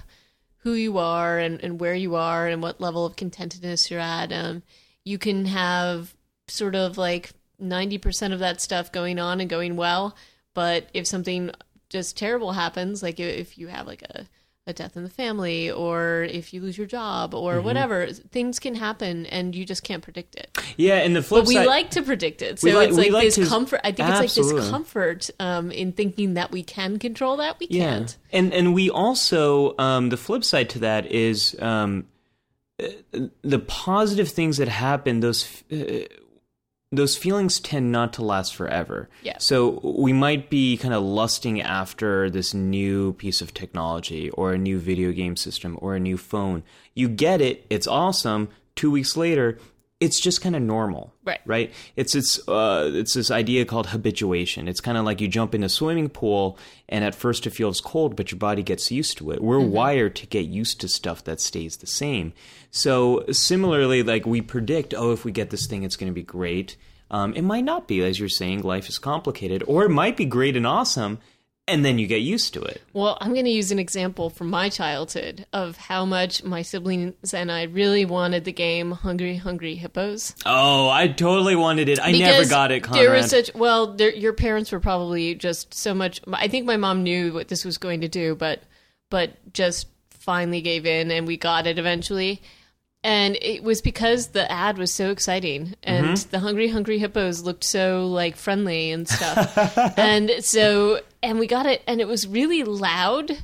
[0.59, 4.31] who you are and, and where you are and what level of contentedness you're at
[4.31, 4.63] um,
[5.03, 6.15] you can have
[6.47, 10.15] sort of like 90% of that stuff going on and going well.
[10.53, 11.51] But if something
[11.89, 14.25] just terrible happens like if you have like a
[14.69, 17.65] a death in the family or if you lose your job or Mm-hmm.
[17.65, 20.49] whatever things can happen and you just can't predict it.
[20.75, 22.59] Yeah, and the flip but we side, like to predict it.
[22.59, 25.71] so like- it's like like this to- comfort i think it's like this comfort um,
[25.71, 28.17] in thinking that we can control that we yeah, can't.
[28.33, 32.07] And and we also um, the flip side to that is um,
[32.83, 32.87] uh,
[33.43, 35.21] the positive things that happen.
[35.21, 35.99] Those uh,
[36.91, 39.09] those feelings tend not to last forever.
[39.21, 39.37] Yeah.
[39.39, 44.57] So we might be kind of lusting after this new piece of technology or a
[44.57, 46.63] new video game system or a new phone.
[46.93, 48.49] You get it, it's awesome.
[48.75, 49.57] Two weeks later,
[49.99, 51.13] it's just kind of normal.
[51.23, 51.39] Right.
[51.45, 51.73] Right.
[51.95, 54.67] It's it's uh it's this idea called habituation.
[54.67, 56.57] It's kind of like you jump in a swimming pool
[56.87, 59.41] and at first it feels cold, but your body gets used to it.
[59.41, 62.33] We're wired to get used to stuff that stays the same.
[62.69, 66.23] So similarly, like we predict, oh, if we get this thing, it's going to be
[66.23, 66.77] great.
[67.09, 70.25] Um, it might not be, as you're saying, life is complicated, or it might be
[70.25, 71.19] great and awesome,
[71.67, 72.81] and then you get used to it.
[72.93, 77.33] Well, I'm going to use an example from my childhood of how much my siblings
[77.33, 80.33] and I really wanted the game Hungry Hungry Hippos.
[80.45, 81.99] Oh, I totally wanted it.
[82.01, 83.03] I never got it, Conrad.
[83.03, 86.21] There was such well, there, your parents were probably just so much.
[86.31, 88.63] I think my mom knew what this was going to do, but
[89.09, 92.41] but just finally gave in, and we got it eventually.
[93.03, 96.29] And it was because the ad was so exciting, and Mm-hmm.
[96.31, 99.77] the hungry, hungry hippos looked so like friendly and stuff.
[99.97, 103.37] and so, and we got it, and it was really loud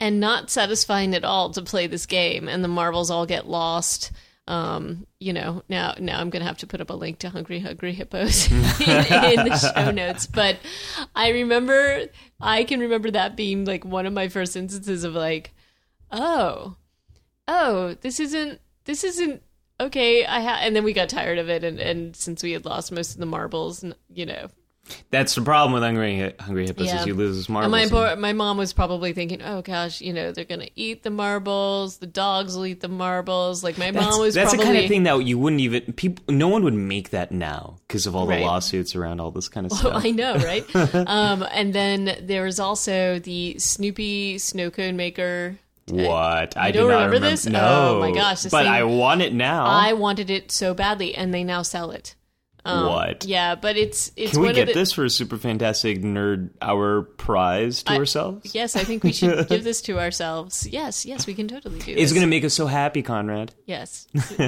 [0.00, 2.48] and not satisfying at all to play this game.
[2.48, 4.10] And the marbles all get lost.
[4.48, 7.60] Um, you know, now now I'm gonna have to put up a link to Hungry
[7.60, 10.26] Hungry Hippos in, in the show notes.
[10.26, 10.56] But
[11.14, 12.06] I remember,
[12.40, 15.54] I can remember that being like one of my first instances of like,
[16.10, 16.74] oh,
[17.46, 19.42] oh, this isn't this isn't
[19.78, 20.26] okay.
[20.26, 22.90] I ha-, and then we got tired of it, and and since we had lost
[22.90, 24.48] most of the marbles, you know,
[25.10, 27.00] That's the problem with hungry hungry hippos Yeah.
[27.00, 27.70] is you lose and marbles.
[27.70, 31.02] my and- bo- my mom was probably thinking, oh gosh, you know, they're gonna eat
[31.02, 31.98] the marbles.
[31.98, 33.62] The dogs will eat the marbles.
[33.64, 35.92] Like my that's mom was that's probably the kind of thing that you wouldn't even
[35.94, 36.24] people.
[36.28, 38.42] No one would make that now because of all the Right.
[38.44, 40.04] lawsuits around all this kind of Oh, stuff.
[40.04, 40.64] I know, right?
[40.94, 45.58] um, and then there was also the Snoopy snow cone maker.
[45.90, 47.46] What I don't do not remember this?
[47.46, 49.64] No, Oh, my gosh, but thing- I want it now.
[49.64, 52.14] I wanted it so badly, and they now sell it.
[52.64, 53.24] Um, what?
[53.24, 57.02] Yeah, but it's it's Can we get the, this for a super fantastic nerd hour
[57.02, 58.54] prize to I- ourselves?
[58.54, 60.66] Yes, I think we should give this to ourselves.
[60.66, 62.02] Yes, yes, we can totally do this.
[62.02, 63.54] It's going to make us so happy, Conrad.
[63.64, 64.06] Yes,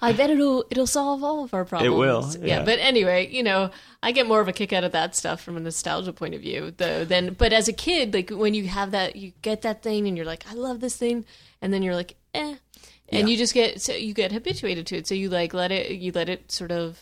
[0.00, 1.94] I bet it'll it'll solve all of our problems.
[1.94, 2.58] It will, Yeah.
[2.58, 2.64] yeah.
[2.64, 3.70] but anyway, you know,
[4.02, 6.40] I get more of a kick out of that stuff from a nostalgia point of
[6.40, 7.04] view, though.
[7.04, 10.16] Than, but as a kid, like when you have that, you get that thing, and
[10.16, 11.24] you're like, I love this thing,
[11.62, 12.56] and then you're like, eh,
[13.10, 13.26] and Yeah.
[13.26, 15.06] you just get so you get habituated to it.
[15.06, 16.98] So you like let it, you let it sort of.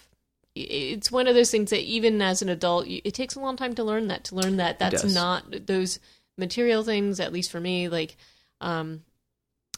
[0.63, 3.75] It's one of those things that even as an adult, it takes a long time
[3.75, 4.25] to learn that.
[4.25, 5.99] To learn that that's not those
[6.37, 7.21] material things.
[7.21, 8.17] At least for me, like
[8.61, 9.03] um,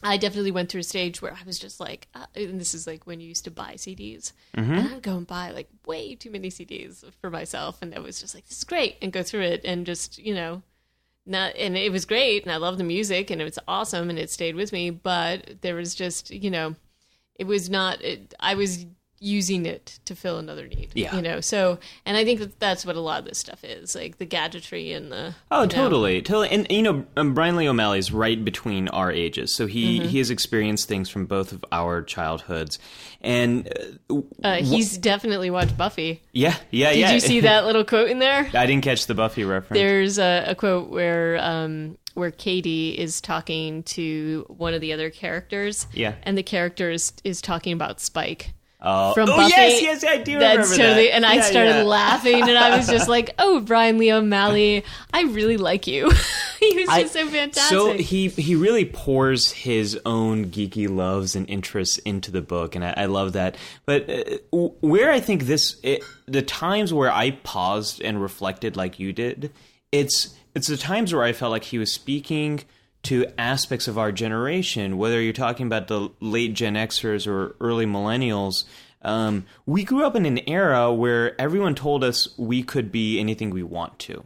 [0.02, 2.86] I definitely went through a stage where I was just like, uh, and this is
[2.86, 4.72] like when you used to buy CDs, Mm-hmm.
[4.72, 8.20] and I'd go and buy like way too many CDs for myself, and I was
[8.20, 10.62] just like, this is great, and go through it, and just you know,
[11.26, 14.18] not, and it was great, and I loved the music, and it was awesome, and
[14.18, 16.74] it stayed with me, but there was just you know,
[17.34, 18.86] it was not, it, I was
[19.22, 20.90] using it to fill another need.
[20.94, 21.14] Yeah.
[21.14, 23.94] You know, so, and I think that that's what a lot of this stuff is
[23.94, 25.34] like the gadgetry and the.
[25.50, 26.48] Oh, you know, totally, totally.
[26.50, 30.08] And you know, um, Brian Lee O'Malley's right between our ages, so he Mm-hmm.
[30.08, 32.78] he has experienced things from both of our childhoods,
[33.20, 33.68] and
[34.08, 36.22] uh, Uh, he's definitely watched Buffy.
[36.32, 37.12] yeah, yeah, Did yeah.
[37.12, 38.48] you see that little quote in there?
[38.54, 39.78] I didn't catch the Buffy reference.
[39.78, 45.10] There's a, a quote where um, where Katie is talking to one of the other
[45.10, 45.86] characters.
[45.92, 46.14] Yeah.
[46.22, 48.52] And the character is, is talking about Spike.
[48.82, 49.50] Oh, from oh, Buffy.
[49.50, 51.14] yes, yes, I do That's remember totally, that.
[51.14, 51.82] and I Yeah, started yeah.
[51.82, 56.10] laughing, and I was just like, "Oh, Brian Lee O'Malley, I really like you."
[56.60, 57.68] he was I- just so fantastic.
[57.78, 62.84] So he he really pours his own geeky loves and interests into the book, and
[62.84, 63.56] I, I love that.
[63.86, 68.98] But uh, where I think this, it, the times where I paused and reflected like
[68.98, 69.52] you did,
[69.92, 72.64] it's it's the times where I felt like he was speaking
[73.04, 77.86] to aspects of our generation, whether you're talking about the late Gen Xers or early
[77.86, 78.64] millennials.
[79.02, 83.50] Um, we grew up in an era where everyone told us we could be anything
[83.50, 84.24] we want to.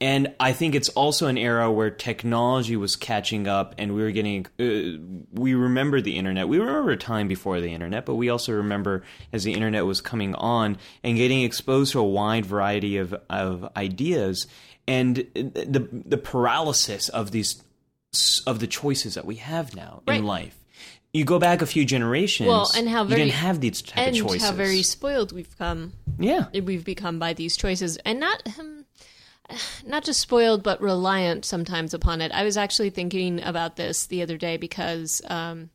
[0.00, 4.10] And I think it's also an era where technology was catching up, and we were
[4.10, 4.46] getting.
[4.60, 5.00] Uh,
[5.32, 6.48] we remember the internet.
[6.48, 10.02] We remember a time before the internet, but we also remember as the internet was
[10.02, 14.46] coming on and getting exposed to a wide variety of of ideas,
[14.86, 17.62] and the the paralysis of these
[18.46, 20.18] of the choices that we have now Right.
[20.18, 20.56] in life.
[21.12, 22.48] You go back a few generations.
[22.48, 24.42] Well, and how very- you didn't have these type and of choices.
[24.48, 25.92] how very spoiled we've come.
[26.18, 26.46] yeah.
[26.52, 28.42] We've become by these choices, and not.
[28.58, 28.84] Um,
[29.86, 32.32] not just spoiled, but reliant sometimes upon it.
[32.32, 35.68] I was actually thinking about this the other day because um,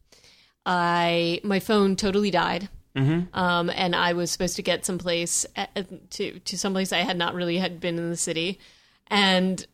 [0.66, 2.70] I my phone totally died.
[2.96, 3.38] Mm-hmm.
[3.38, 7.36] Um, and I was supposed to get someplace at, to to someplace I had not
[7.36, 8.60] really had been in the city,
[9.10, 9.66] and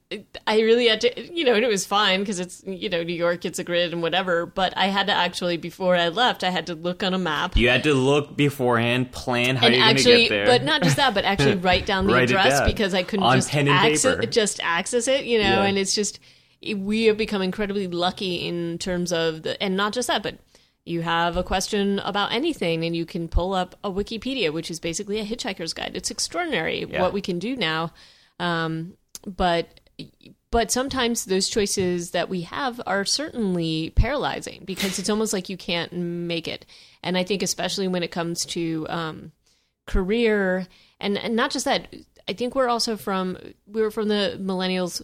[0.47, 3.13] I really had to, you know, and it was fine because it's you know New
[3.13, 4.45] York, it's a grid and whatever.
[4.45, 7.57] But I had to actually before I left, I had to look on a map
[7.57, 10.45] You had to look beforehand, plan how and you're going to actually, get there.
[10.45, 13.35] but not just that, but actually write down the Write address because I couldn't On
[13.37, 15.43] just access just access it, you know.
[15.43, 15.63] Yeah.
[15.63, 16.19] And it's just
[16.75, 20.37] we have become incredibly lucky in terms of the, and not just that, but
[20.85, 24.79] you have a question about anything and you can pull up a Wikipedia, which is
[24.79, 25.91] basically a hitchhiker's guide.
[25.95, 27.01] It's extraordinary Yeah.
[27.01, 27.91] what we can do now,
[28.39, 28.93] um,
[29.25, 29.79] but
[30.51, 35.57] but sometimes those choices that we have are certainly paralyzing because it's almost like you
[35.57, 36.65] can't make it.
[37.03, 39.31] And I think especially when it comes to um,
[39.85, 40.67] career
[40.99, 41.93] and, and not just that,
[42.27, 45.01] I think we're also from we were from the millennials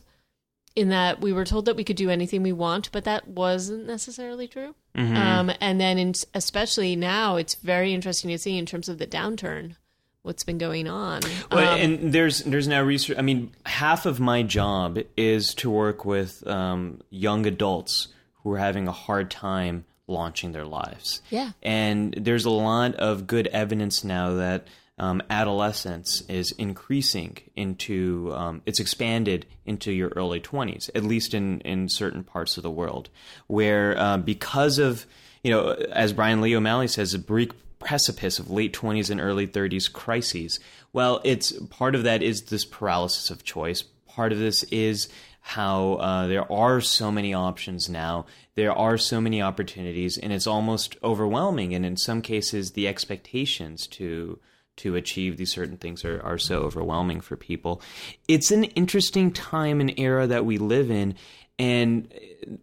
[0.75, 3.85] in that we were told that we could do anything we want, but that wasn't
[3.85, 4.75] necessarily true.
[5.17, 9.07] Um, and then, in, especially now, it's very interesting to see in terms of the
[9.07, 9.75] downturn,
[10.23, 11.21] what's been going on.
[11.51, 13.17] Well, Um, and there's there's now research.
[13.17, 18.07] I mean, half of my job is to work with um, young adults
[18.43, 21.21] who are having a hard time launching their lives.
[21.29, 21.51] Yeah.
[21.63, 28.61] and there's a lot of good evidence now that um, adolescence is increasing into um,
[28.65, 33.09] it's expanded into your early 20s, at least in in certain parts of the world,
[33.47, 35.05] where uh, because of
[35.43, 39.47] you know, as Brian Lee O'Malley says, a bleak precipice of late 20s and early
[39.47, 40.59] 30s crises.
[40.93, 43.81] Well, it's part of that is this paralysis of choice.
[44.07, 45.09] Part of this is
[45.41, 48.25] how uh, there are so many options now.
[48.55, 51.73] There are so many opportunities, and it's almost overwhelming.
[51.73, 54.39] And in some cases, the expectations to
[54.81, 57.81] to achieve these certain things are, are so overwhelming for people.
[58.27, 61.15] It's an interesting time and era that we live in,
[61.59, 62.11] and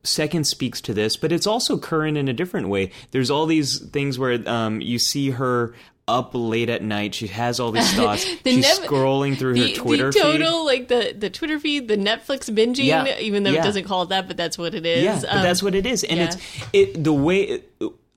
[0.03, 2.91] second speaks to this, but it's also current in a different way.
[3.13, 5.75] There's all these things where um, you see her
[6.09, 7.15] up late at night.
[7.15, 8.25] She has all these thoughts.
[8.43, 10.21] The She's nev- scrolling through the, her Twitter the feed.
[10.23, 13.19] total like the the Twitter feed, the Netflix binging, Yeah.
[13.19, 13.61] even though Yeah.
[13.61, 15.05] it doesn't call it that, but that's what it is.
[15.05, 16.25] Yeah, but Um, that's what it is, and yeah.
[16.25, 16.37] it's
[16.73, 17.63] it the way.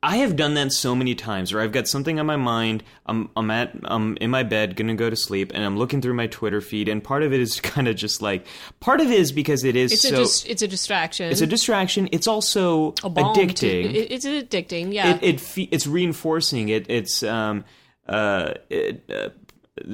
[0.04, 2.84] I have done that so many times where I've got something on my mind.
[3.06, 6.16] I'm I'm at I'm in my bed, gonna go to sleep, and I'm looking through
[6.16, 8.48] my Twitter feed, and part of it is kind of just like
[8.80, 11.30] part of it is because it is it's so a dis- it's a distraction.
[11.32, 12.10] it's a distraction.
[12.12, 13.94] It's also a balm to- addicting.
[13.94, 14.92] it's addicting.
[14.94, 15.16] Yeah.
[15.16, 16.90] it, it fe- it's reinforcing it.
[16.90, 17.64] It's um
[18.08, 19.30] uh, it, uh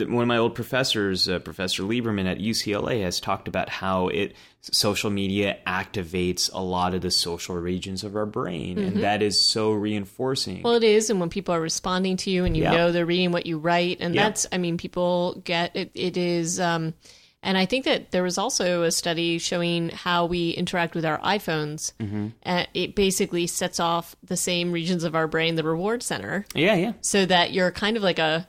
[0.05, 4.35] one of my old professors, uh, Professor Lieberman at UCLA, has talked about how it
[4.73, 9.41] social media activates a lot of the social regions of our brain, and that is
[9.41, 10.58] so reinforcing.
[10.58, 10.63] Mm-hmm.
[10.63, 12.71] Well, it is, and when people are responding to you, and you Yeah.
[12.71, 14.23] know they're reading what you write, and Yeah.
[14.23, 15.91] that's, I mean, people get it.
[15.93, 16.93] It is, um,
[17.44, 21.19] and I think that there was also a study showing how we interact with our
[21.19, 21.94] iPhones.
[22.00, 22.27] Mm-hmm.
[22.46, 26.75] Uh, it basically sets off the same regions of our brain, the reward center, yeah,
[26.75, 26.94] yeah.
[27.02, 28.48] so that you're kind of like a.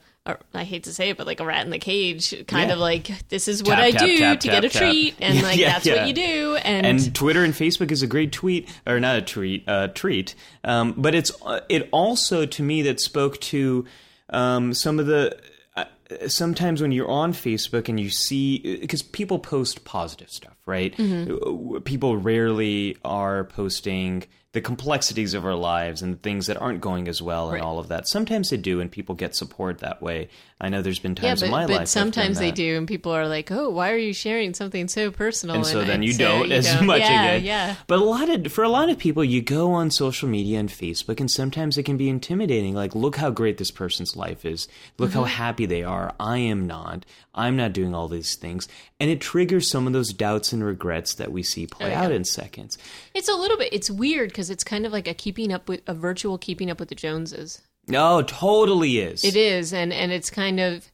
[0.55, 2.75] I hate to say it, but like a rat in the cage, kind Yeah.
[2.75, 5.43] of like this is what Tap, I tap, do tap, to get a treat, and
[5.43, 5.97] like yeah, that's yeah.
[5.97, 9.23] what you do, and, and Twitter and Facebook is a great tweet or not a
[9.23, 10.35] tweet, uh, treat.
[10.65, 13.85] Um, but it's uh, it also to me that spoke to
[14.31, 15.39] um, some of the
[15.77, 15.85] uh,
[16.29, 20.97] sometimes when you're on Facebook and you see because people post positive stuff, right?
[20.97, 21.79] Mm-hmm.
[21.79, 27.21] People rarely are posting the complexities of our lives and things that aren't going as
[27.21, 27.57] well Right.
[27.57, 28.09] and all of that.
[28.09, 30.29] Sometimes they do, and people get support that way.
[30.61, 31.69] I know there's been Yeah, times but, in my life.
[31.69, 34.89] but I've sometimes they do, and people are like, "Oh, why are you sharing something
[34.89, 37.45] so personal?" and so then you don't uh, as don't- much yeah, again.
[37.45, 40.59] Yeah, But a lot of for a lot of people, you go on social media
[40.59, 42.75] and Facebook, and sometimes it can be intimidating.
[42.75, 44.67] Like, look how great this person's life is.
[44.99, 45.19] Look Mm-hmm.
[45.19, 46.15] how happy they are.
[46.19, 47.05] I am not.
[47.35, 48.67] I'm not doing all these things,
[48.99, 52.03] and it triggers some of those doubts and regrets that we see play Oh, yeah.
[52.07, 52.77] out in seconds.
[53.15, 53.73] It's a little bit.
[53.73, 56.79] It's weird because it's kind of like a keeping up with a virtual keeping up
[56.79, 57.61] with the Joneses.
[57.89, 59.25] No, totally is.
[59.25, 60.87] It is, and and it's kind of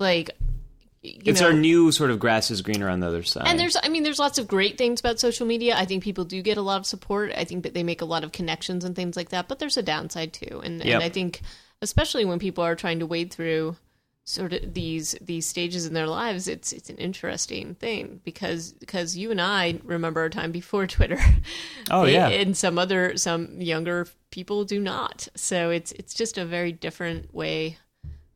[0.00, 0.30] like
[1.00, 3.44] you It's know, our new sort of grass is greener on the other side.
[3.46, 5.76] And there's, I mean, there's lots of great things about social media.
[5.76, 7.30] I think people do get a lot of support.
[7.36, 9.46] I think that they make a lot of connections and things like that.
[9.46, 10.94] But there's a downside too, and, Yep.
[10.96, 11.40] and I think
[11.80, 13.76] especially when people are trying to wade through
[14.28, 19.16] sort of these these stages in their lives, it's it's an interesting thing because because
[19.16, 21.18] you and I remember a time before Twitter.
[21.90, 22.28] Oh, They- yeah.
[22.28, 25.28] and some other some younger people do not.
[25.34, 27.78] So it's it's just a very different way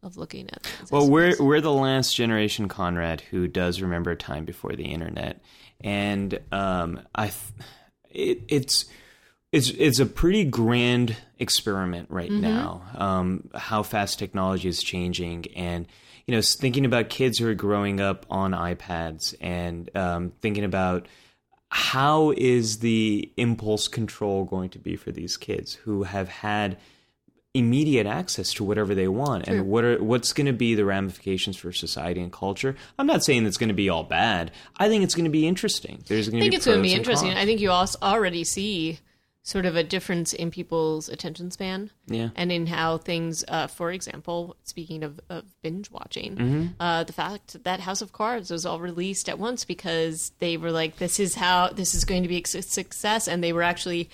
[0.02, 0.90] of looking at things.
[0.90, 5.40] Well, we're we're the last generation, Conrad, who does remember a time before the internet,
[5.80, 7.36] and um, I, th-
[8.10, 8.86] it, it's
[9.52, 12.82] it's it's a pretty grand experiment right now.
[12.96, 15.86] Um, how fast technology is changing, and
[16.26, 21.06] you know, thinking about kids who are growing up on iPads, and um, thinking about
[21.68, 26.78] how is the impulse control going to be for these kids who have had
[27.54, 29.56] immediate access to whatever they want True.
[29.56, 33.22] and what are what's going to be the ramifications for society and culture i'm not
[33.22, 36.30] saying it's going to be all bad i think it's going to be interesting there's
[36.30, 37.32] going I think it's going to be interesting.
[37.32, 38.98] I think you also already see
[39.44, 43.90] sort of a difference in people's attention span yeah and in how things, uh, for
[43.90, 46.66] example, speaking of, of binge watching, Mm-hmm.
[46.80, 50.70] uh, the fact that House of Cards was all released at once because they were
[50.70, 53.26] like, this is how this is going to be a success.
[53.26, 54.10] And they were actually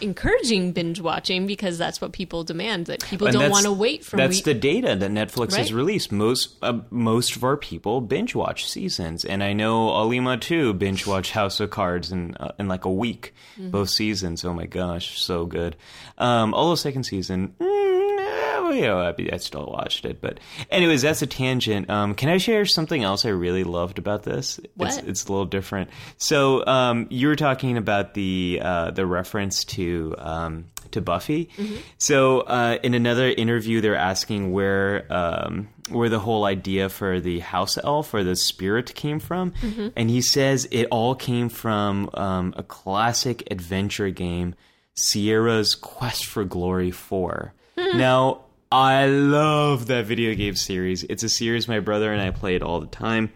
[0.00, 4.04] encouraging binge watching because that's what people demand, that people And don't want to wait
[4.04, 6.10] for that's week- the data that Netflix has released.
[6.12, 11.06] Most uh, most of our people binge watch seasons, and I know Alima too binge
[11.06, 13.70] watch House of Cards in uh, in like a week, Mm-hmm.
[13.70, 14.44] both seasons.
[14.44, 15.76] Oh my gosh, so good.
[16.18, 17.54] Um, although second season.
[17.60, 17.99] Mm,
[18.62, 20.38] well, you know, I, I still watched it, but
[20.70, 21.88] anyways, that's a tangent.
[21.90, 24.58] Um, can I share something else I really loved about this?
[24.58, 25.04] It's, What?
[25.06, 25.90] it's a little different.
[26.18, 31.50] So um, you were talking about the uh, the reference to um, to Buffy.
[31.98, 37.40] So uh, in another interview, they're asking where um, where the whole idea for the
[37.40, 39.52] house elf or the spirit came from,
[39.96, 44.54] and he says it all came from um, a classic adventure game,
[44.94, 47.54] Sierra's Quest for Glory Four.
[47.94, 48.42] Now.
[48.72, 51.02] I love that video game series.
[51.02, 53.32] It's a series my brother and I played all the time.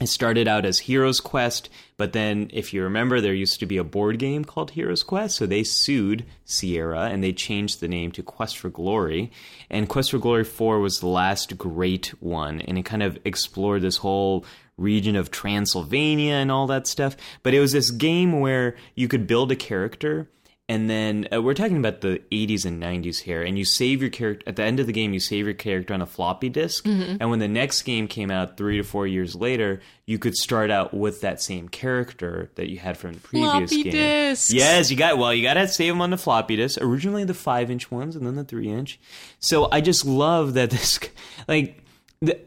[0.00, 3.78] It started out as Hero's Quest, but then, if you remember, there used to be
[3.78, 8.12] a board game called Heroes Quest, so they sued Sierra and they changed the name
[8.12, 9.30] to Quest for Glory.
[9.70, 13.80] And Quest for Glory 4 was the last great one, and it kind of explored
[13.82, 14.44] this whole
[14.76, 17.16] region of Transylvania and all that stuff.
[17.42, 20.28] But it was this game where you could build a character
[20.68, 24.10] and then uh, we're talking about the 80s and 90s here and you save your
[24.10, 26.84] character at the end of the game you save your character on a floppy disk.
[26.86, 30.70] And when the next game came out three to four years later you could start
[30.70, 33.92] out with that same character that you had from the previous Floppy game.
[33.92, 34.52] disks.
[34.52, 37.34] yes you got well you got to save them on the floppy disk originally the
[37.34, 38.98] five inch ones and then the three inch
[39.38, 40.98] so i just love that this
[41.48, 41.82] like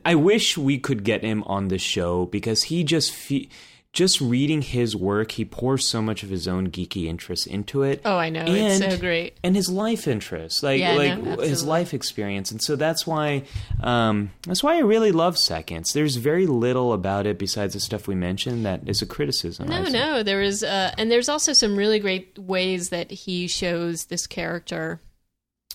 [0.06, 3.48] i wish we could get him on the show because he just fe-
[3.92, 8.02] just reading his work, he pours so much of his own geeky interests into it.
[8.06, 8.46] Oh, I know.
[8.48, 9.38] It's so great.
[9.44, 13.44] And his life interests, like Yeah, like no, his life experience, and so that's why
[13.82, 15.94] um, that's why I really love Seconds.
[15.94, 19.68] There's very little about it besides the stuff we mentioned that is a criticism.
[19.68, 24.06] No, no, there is, uh, and there's also some really great ways that he shows
[24.06, 25.02] this character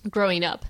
[0.09, 0.65] growing up,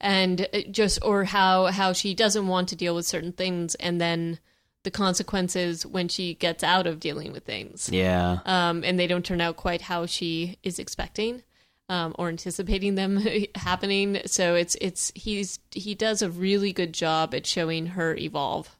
[0.00, 4.40] and just or how how she doesn't want to deal with certain things, and then
[4.88, 9.22] the consequences when she gets out of dealing with things, Yeah, um, and they don't
[9.24, 11.42] turn out quite how she is expecting.
[11.90, 13.16] Um, or anticipating them
[13.54, 18.74] happening, so it's it's he's he does a really good job at showing her evolve.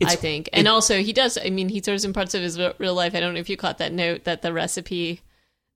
[0.00, 0.48] It's- I think.
[0.52, 1.38] And also, he does.
[1.44, 3.14] I mean, he throws in parts of his real life.
[3.16, 5.20] I don't know if you caught that note that the recipe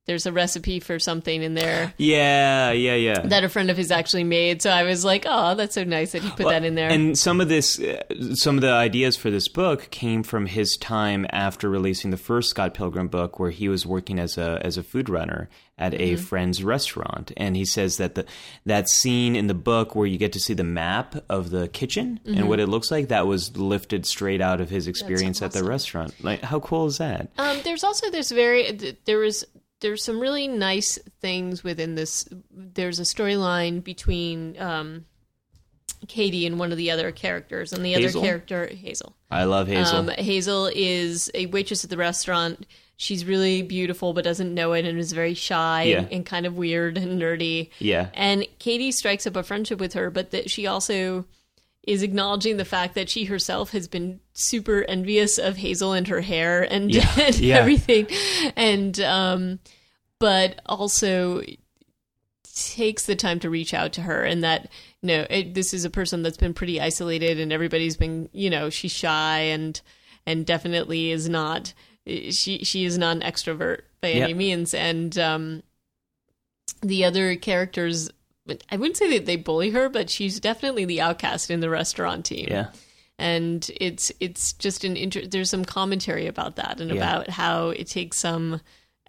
[0.07, 3.21] there's a recipe for something in there Yeah, yeah, yeah.
[3.21, 4.63] that a friend of his actually made.
[4.63, 6.89] So I was like, oh, that's so nice that he put that in there.
[6.91, 8.03] And some of this, uh,
[8.35, 12.51] some of the ideas for this book came from his time after releasing the first
[12.51, 15.49] Scott Pilgrim book, where he was working as a as a food runner
[15.79, 16.23] at a Mm-hmm.
[16.25, 17.33] friend's restaurant.
[17.37, 18.25] And he says that the
[18.65, 22.21] that scene in the book where you get to see the map of the kitchen
[22.25, 22.39] Mm-hmm.
[22.39, 25.65] and what it looks like, that was lifted straight out of his experience at the
[25.65, 26.15] restaurant.
[26.23, 27.29] Like, how cool is that?
[27.39, 29.45] Um, there's also this very there was
[29.81, 32.29] there's some really nice things within this.
[32.51, 35.05] There's a storyline between um,
[36.09, 38.21] Katie and one of the other characters, and the Hazel?
[38.21, 39.15] other character Hazel.
[39.31, 39.97] I love Hazel.
[39.97, 42.67] Um, Hazel is a waitress at the restaurant.
[42.97, 46.57] She's really beautiful, but doesn't know it, and is very shy and, and kind of
[46.57, 47.71] weird and nerdy.
[47.79, 48.09] yeah.
[48.15, 51.27] And Katie strikes up a friendship with her, but that she also
[51.87, 56.21] is acknowledging the fact that she herself has been super envious of Hazel and her
[56.21, 57.57] hair and, Yeah, and yeah.
[57.57, 58.09] everything.
[58.57, 59.59] And um
[60.19, 61.43] but also
[62.55, 64.71] takes the time to reach out to her and that
[65.03, 68.49] you know it, this is a person that's been pretty isolated and everybody's been you
[68.49, 69.83] know she's shy and
[70.27, 71.75] and definitely is not
[72.07, 75.63] she she is not an extrovert by any means and um
[76.81, 78.09] the other characters
[78.71, 82.25] I wouldn't say that they bully her, but she's definitely the outcast in the restaurant
[82.27, 82.47] team.
[82.51, 82.69] Yeah.
[83.19, 86.97] And it's it's just an inter- there's some commentary about that and Yeah.
[86.97, 88.61] about how it takes some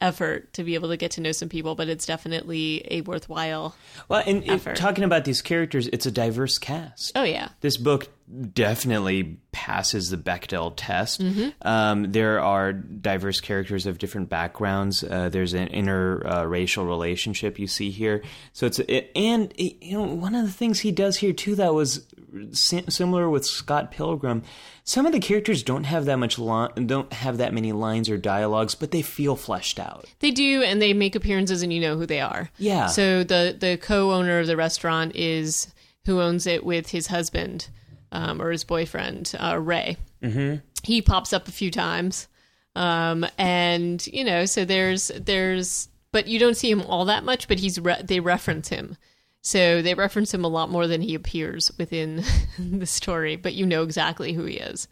[0.01, 3.75] effort to be able to get to know some people, but it's definitely a worthwhile.
[4.09, 4.75] Well, and if, Effort.
[4.75, 7.11] talking about these characters, it's a diverse cast.
[7.15, 7.49] Oh yeah.
[7.61, 8.09] this book
[8.53, 11.21] definitely passes the Bechdel test.
[11.21, 11.49] Mm-hmm.
[11.67, 15.03] Um, there are diverse characters of different backgrounds.
[15.03, 18.21] Uh, there's an interracial relationship you see here.
[18.53, 21.55] So it's it, and it, you know one of the things he does here too
[21.55, 22.05] that was
[22.51, 24.43] similar with Scott Pilgrim.
[24.83, 28.17] Some of the characters don't have that much li- don't have that many lines or
[28.17, 30.05] dialogues, but they feel fleshed out.
[30.19, 32.49] They do, and they make appearances, and you know who they are.
[32.57, 32.87] Yeah.
[32.87, 35.73] So the the co-owner of the restaurant is
[36.05, 37.69] who owns it with his husband
[38.11, 39.97] um, or his boyfriend, uh, Ray.
[40.21, 40.57] Mm-hmm.
[40.83, 42.27] He pops up a few times,
[42.75, 47.47] um, and you know, so there's there's, but you don't see him all that much.
[47.47, 48.97] But he's re- they reference him.
[49.41, 52.23] So they reference him a lot more than he appears within
[52.59, 54.87] the story, but you know exactly who he is.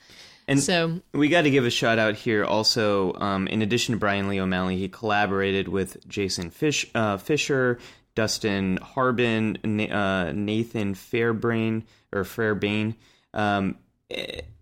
[0.48, 2.46] And So We got to give a shout out here.
[2.46, 7.80] Also, um, in addition to Brian Lee O'Malley, he collaborated with Jason Fish, uh, Fischer,
[8.14, 9.58] Dustin Harbin,
[9.92, 11.84] uh, Nathan Fairbrain
[12.14, 12.96] or Fairbane,
[13.34, 13.76] um,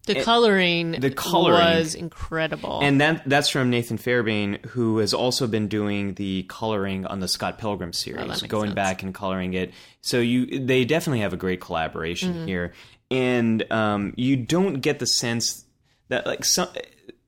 [0.06, 1.60] the coloring, the coloring.
[1.78, 2.80] was incredible.
[2.82, 7.28] and that that's from Nathan Fairbane, who has also been doing the coloring on the
[7.28, 8.76] Scott Pilgrim series, makes going sense.
[8.76, 9.72] back and coloring it.
[10.02, 12.46] So you they definitely have a great collaboration Mm-hmm.
[12.48, 12.74] here,
[13.12, 15.66] and um, you don't get the sense
[16.10, 16.68] that like some.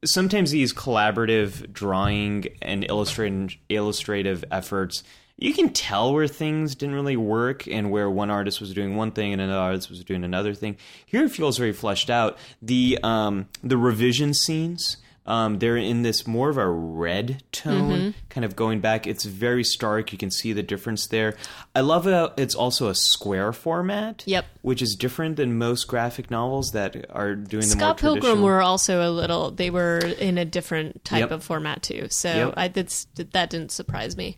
[0.03, 5.03] Sometimes these collaborative drawing and illustrating illustrative efforts,
[5.37, 9.11] you can tell where things didn't really work and where one artist was doing one
[9.11, 10.77] thing and another artist was doing another thing.
[11.05, 12.37] Here it feels very fleshed out.
[12.61, 18.45] The um, the revision scenes, um, they're in this more of a red tone, kind
[18.45, 19.07] of going back.
[19.07, 20.11] It's very stark.
[20.11, 21.35] You can see the difference there.
[21.73, 22.33] I love it.
[22.37, 24.23] It's also a square format.
[24.27, 24.45] Yep.
[24.61, 28.61] Which is different than most graphic novels that are doing the more Scott Pilgrim were
[28.61, 29.49] also a little.
[29.51, 31.31] They were in a different type Yep.
[31.31, 32.07] of format too.
[32.09, 32.53] So Yep.
[32.57, 34.37] I that's that didn't surprise me.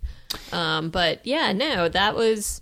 [0.51, 2.61] Um, but yeah, no, that was.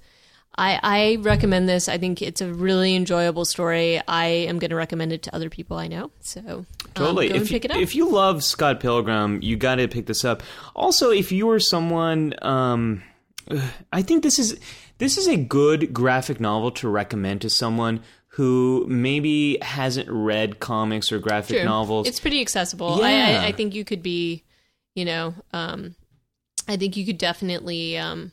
[0.58, 1.90] I, I recommend this.
[1.90, 4.02] I think it's a really enjoyable story.
[4.08, 6.12] I am going to recommend it to other people I know.
[6.22, 7.30] So um, Totally.
[7.30, 7.78] go if and you, it up.
[7.78, 10.44] if you love Scott Pilgrim, you got to pick this up.
[10.76, 13.04] Also, if you are someone, um,
[13.92, 14.58] I think this is
[14.98, 21.12] this is a good graphic novel to recommend to someone who maybe hasn't read comics
[21.12, 21.66] or graphic True.
[21.66, 22.08] novels.
[22.08, 23.04] It's pretty accessible.
[23.04, 23.42] I, Yeah.
[23.42, 24.44] I, I think you could be,
[24.94, 25.96] you know, um,
[26.68, 28.32] I think you could definitely um,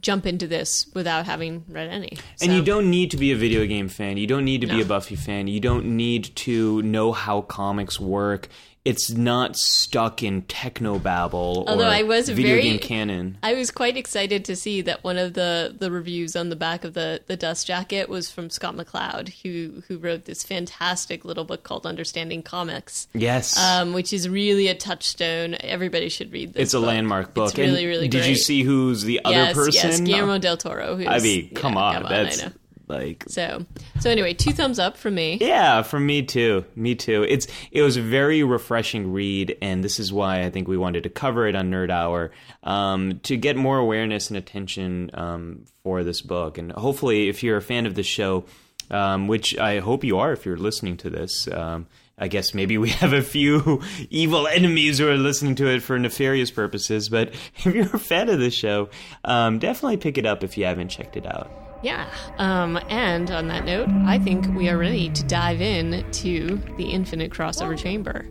[0.00, 2.18] jump into this without having read any.
[2.40, 4.16] And you don't need to be a video game fan.
[4.16, 5.48] You don't need to be a Buffy fan.
[5.48, 8.48] You don't need to know how comics work.
[8.84, 13.38] It's not stuck in technobabble Although or I was video very- game canon.
[13.42, 16.84] I was quite excited to see that one of the, the reviews on the back
[16.84, 21.44] of the, the dust jacket was from Scott McCloud, who who wrote this fantastic little
[21.44, 23.56] book called Understanding Comics, Yes.
[23.58, 25.56] um, which is really a touchstone.
[25.60, 26.64] Everybody should read this.
[26.64, 26.88] it's a book.
[26.88, 27.48] landmark book.
[27.50, 29.72] It's really, And really Did you see who's the other yes, person?
[29.90, 30.96] Yes, Guillermo del Toro.
[30.96, 32.02] Who's, I mean, yeah, come on.
[32.02, 32.52] That's I know.
[32.88, 33.64] Like So,
[34.00, 35.38] so anyway, two thumbs up from me.
[35.40, 36.64] yeah, from me too.
[36.76, 37.24] Me too.
[37.28, 41.04] It's it was a very refreshing read, and this is why I think we wanted
[41.04, 42.30] to cover it on Nerd Hour
[42.62, 46.58] um, to get more awareness and attention um, for this book.
[46.58, 48.44] And hopefully, if you're a fan of the show,
[48.90, 51.86] um, which I hope you are, if you're listening to this, um,
[52.18, 55.98] I guess maybe we have a few evil enemies who are listening to it for
[55.98, 57.08] nefarious purposes.
[57.08, 58.90] But if you're a fan of the show,
[59.24, 61.50] um, definitely pick it up if you haven't checked it out.
[61.84, 62.06] Yeah.
[62.38, 66.84] Um, and on that note, I think we are ready to dive in to the
[66.90, 68.26] infinite crossover chamber.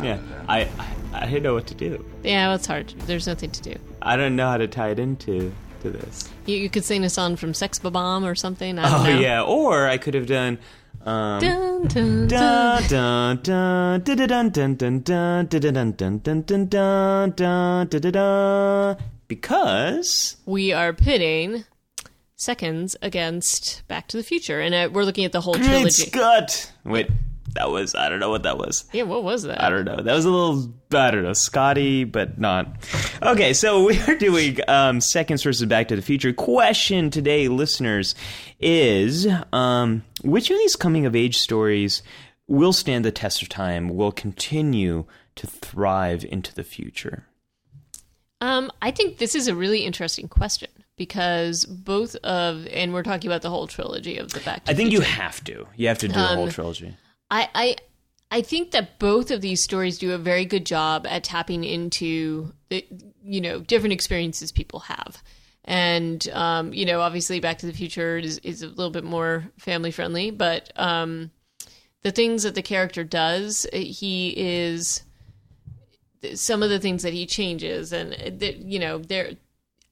[0.00, 0.68] Yeah, I, I
[1.12, 2.04] I didn't know what to do.
[2.22, 2.90] Yeah, well, it's hard.
[3.06, 3.74] There's nothing to do.
[4.00, 5.52] I don't know how to tie it into
[5.82, 6.28] to this.
[6.46, 8.78] You, you could sing a song from Sex Bob-omb or something.
[8.78, 9.18] I don't Oh know.
[9.20, 10.58] yeah, or I could have done.
[11.04, 12.82] Um, Dun, dun, dun.
[12.88, 18.12] dun dun dun dun dun dun dun dun dun dun dun dun dun dun dun
[18.12, 18.96] dun
[19.28, 21.64] because We are pitting
[22.36, 25.90] seconds against Back to the Future, and uh, we're looking at the whole Great trilogy.
[26.10, 26.72] Scott.
[26.84, 27.08] Wait,
[27.54, 28.84] that was I don't know what that was.
[28.92, 29.62] yeah, what was that?
[29.62, 29.96] I don't know.
[29.96, 32.68] That was a little I don't know, Scotty, but not.
[33.22, 36.32] Okay, so we are doing um, seconds versus Back to the Future.
[36.32, 38.14] Question today, listeners,
[38.60, 42.02] is um, which of these coming of age stories
[42.46, 43.88] will stand the test of time?
[43.90, 45.04] Will continue
[45.36, 47.27] to thrive into the future?
[48.40, 53.30] Um, I think this is a really interesting question because both of, and we're talking
[53.30, 55.66] about the whole trilogy of the Back to I think you have to.
[55.76, 56.96] You have to do the whole trilogy.
[57.30, 57.76] I, I
[58.30, 62.52] I think that both of these stories do a very good job at tapping into
[62.68, 62.84] the
[63.22, 65.22] you know different experiences people have,
[65.64, 69.44] and um, you know obviously Back to the Future is is a little bit more
[69.58, 71.30] family friendly, but um,
[72.02, 75.02] the things that the character does, he is
[76.34, 79.32] some of the things that he changes, and uh, that, you know there.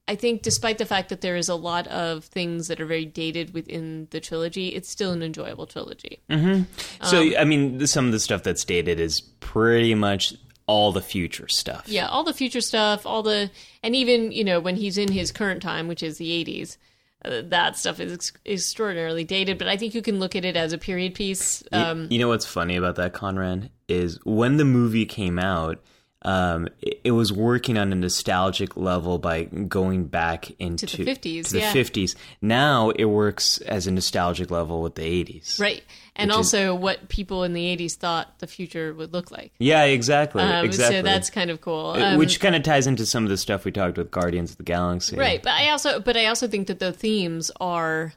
[0.09, 3.05] I think, despite the fact that there is a lot of things that are very
[3.05, 6.21] dated within the trilogy, it's still an enjoyable trilogy.
[6.31, 10.33] So Um, I mean, some of the stuff that's dated is pretty much
[10.67, 11.89] all the future stuff.
[11.89, 13.51] Yeah, all the future stuff, all the,
[13.83, 16.77] and even you know when he's in his current time, which is the '80s,
[17.25, 19.59] uh, that stuff is ex- extraordinarily dated.
[19.59, 21.65] But I think you can look at it as a period piece.
[21.73, 25.83] Um, you know what's funny about that, Conrad, is when the movie came out,
[26.27, 31.45] um, it, it was working on a nostalgic level by going back into the 50s,
[31.47, 31.73] to the yeah.
[31.73, 32.17] 50s.
[32.43, 35.61] Now it works as a nostalgic level with the 80s.
[35.61, 35.83] right,
[36.17, 39.53] and Which is- also what people in the '80s thought the future would look like.
[39.59, 40.43] Yeah, exactly.
[40.43, 40.97] Um, exactly.
[40.99, 41.91] So that's kind of cool.
[41.91, 44.51] Uh, Um, Which kind of ties into some of the stuff we talked with Guardians
[44.51, 45.17] of the Galaxy.
[45.17, 48.13] right, but I also, but I also think that the themes are.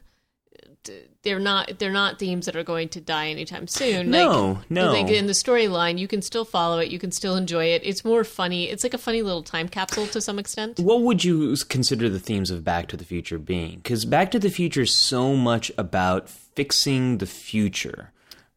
[1.22, 1.78] They're not.
[1.78, 4.10] They're not themes that are going to die anytime soon.
[4.10, 4.92] No, like, no.
[4.92, 6.90] Like in the storyline, you can still follow it.
[6.90, 7.82] You can still enjoy it.
[7.84, 8.70] It's more funny.
[8.70, 10.78] It's like a funny little time capsule to some extent.
[10.80, 13.76] What would you consider the themes of Back to the Future being?
[13.76, 18.12] Because Back to the Future is so much about fixing the future,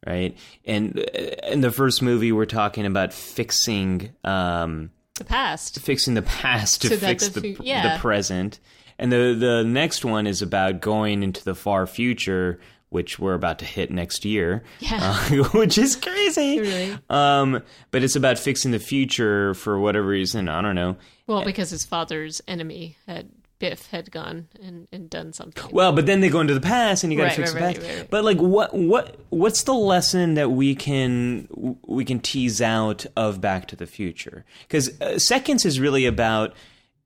[0.06, 0.34] right?
[0.64, 1.02] And uh,
[1.50, 5.80] in the first movie, we're talking about fixing um, The past.
[5.80, 7.96] fixing the past to So fix the the, yeah.
[7.96, 8.58] the present,
[8.98, 12.58] and the the next one is about going into the far future.
[12.90, 15.00] Which we're about to hit next year, Yeah.
[15.02, 16.60] uh, which is crazy.
[16.60, 16.96] Really?
[17.10, 20.48] Um, but it's about fixing the future for whatever reason.
[20.48, 20.96] I don't know.
[21.26, 25.64] Well, because his father's enemy had Biff had gone and, and done something.
[25.72, 27.74] Well, but then they go into the past, and you got to Right, fix right,
[27.74, 27.98] the past.
[27.98, 28.10] right.
[28.10, 31.48] But like, what what what's the lesson that we can
[31.84, 34.44] we can tease out of Back to the Future?
[34.68, 36.54] Because uh, Seconds is really about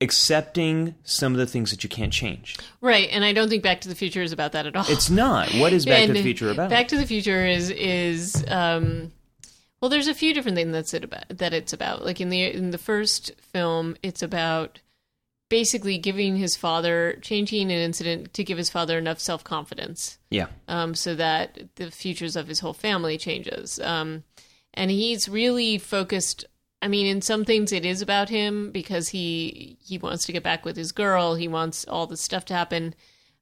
[0.00, 2.56] accepting some of the things that you can't change.
[2.80, 4.84] Right, and I don't think Back to the Future is about that at all.
[4.88, 5.48] It's not.
[5.54, 6.70] What is Back to the Future about?
[6.70, 9.12] Back to the Future is is um
[9.80, 12.04] well there's a few different things that's it about that it's about.
[12.04, 14.80] Like in the in the first film it's about
[15.48, 20.46] basically giving his father changing an incident to give his father enough self-confidence yeah.
[20.68, 23.80] um, so that the futures of his whole family changes.
[23.80, 24.24] Um,
[24.74, 26.44] and he's really focused.
[26.80, 30.42] I mean, in some things it is about him because he he wants to get
[30.42, 31.34] back with his girl.
[31.34, 32.94] He wants all this stuff to happen.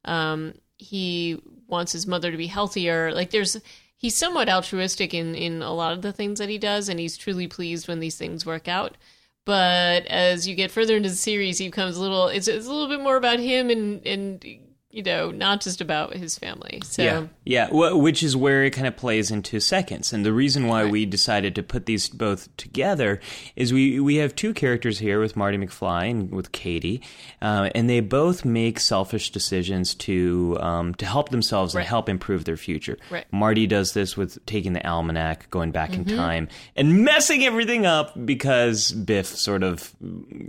[0.05, 3.12] Um, he wants his mother to be healthier.
[3.12, 3.59] Like there's
[3.97, 7.16] he's somewhat altruistic in in a lot of the things that he does, and he's
[7.16, 8.97] truly pleased when these things work out.
[9.45, 12.28] But as you get further into the series, he becomes a little.
[12.28, 14.45] It's, it's a little bit more about him and and
[14.97, 16.80] you know not just about his family.
[16.84, 20.32] So Yeah, yeah, wh- which is where it kind of plays into seconds, and the
[20.32, 23.20] reason why we decided to put these both together
[23.57, 27.03] is we we have two characters here with Marty McFly and with Katie,
[27.42, 32.47] uh, and they both make selfish decisions to um, to help themselves and help improve
[32.47, 32.97] their future.
[33.11, 33.26] Right.
[33.30, 38.14] Marty does this with taking the almanac, going back in time, and messing everything up
[38.24, 39.94] because Biff sort of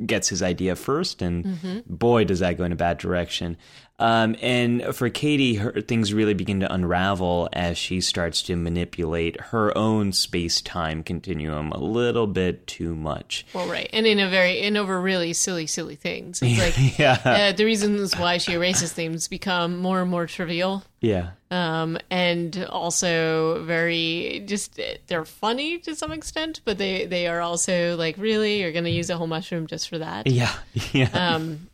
[0.06, 3.58] gets his idea first, and boy, does that go in a bad direction.
[4.00, 9.40] Um, and for Katie, her, things really begin to unravel as she starts to manipulate
[9.42, 13.46] her own space time continuum a little bit too much.
[13.54, 16.42] Well, right, and in a very and over really silly, silly things.
[16.44, 20.84] It's like yeah, uh, the reasons why she erases things become more and more trivial.
[21.02, 27.42] yeah, um, and also very just they're funny to some extent, but they they are
[27.42, 30.28] also like really you're going to use a whole mushroom just for that.
[30.28, 30.54] yeah,
[30.94, 31.10] yeah.
[31.14, 31.68] Um,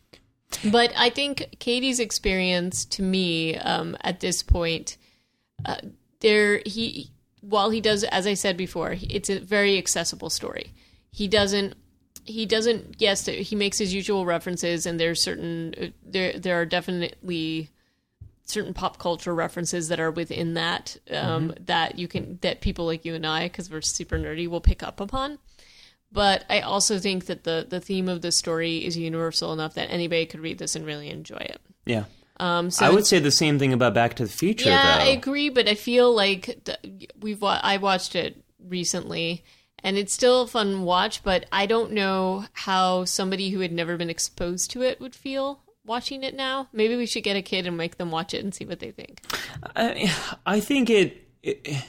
[0.70, 4.96] but I think Katie's experience to me um, at this point,
[5.64, 5.76] uh,
[6.20, 10.72] there he while he does as I said before, it's a very accessible story.
[11.10, 11.74] He doesn't
[12.24, 16.64] he doesn't yes he makes his usual references and there's certain uh, there there are
[16.64, 17.68] definitely
[18.46, 23.04] certain pop culture references that are within that um, that you can that people like
[23.04, 25.38] you and I because we're super nerdy will pick up upon.
[26.14, 29.90] But I also think that the the theme of the story is universal enough that
[29.90, 31.60] anybody could read this and really enjoy it.
[31.84, 32.04] yeah.
[32.40, 35.04] Um, so I would say the same thing about Back to the Future, yeah, though.
[35.04, 36.58] I agree, but I feel like
[37.20, 39.44] we've wa- I watched it recently,
[39.84, 41.22] and it's still a fun watch.
[41.22, 45.60] But I don't know how somebody who had never been exposed to it would feel
[45.84, 46.68] watching it now.
[46.72, 48.90] Maybe we should get a kid and make them watch it and see what they
[48.90, 49.20] think.
[49.76, 50.12] I,
[50.44, 51.84] I think it, it.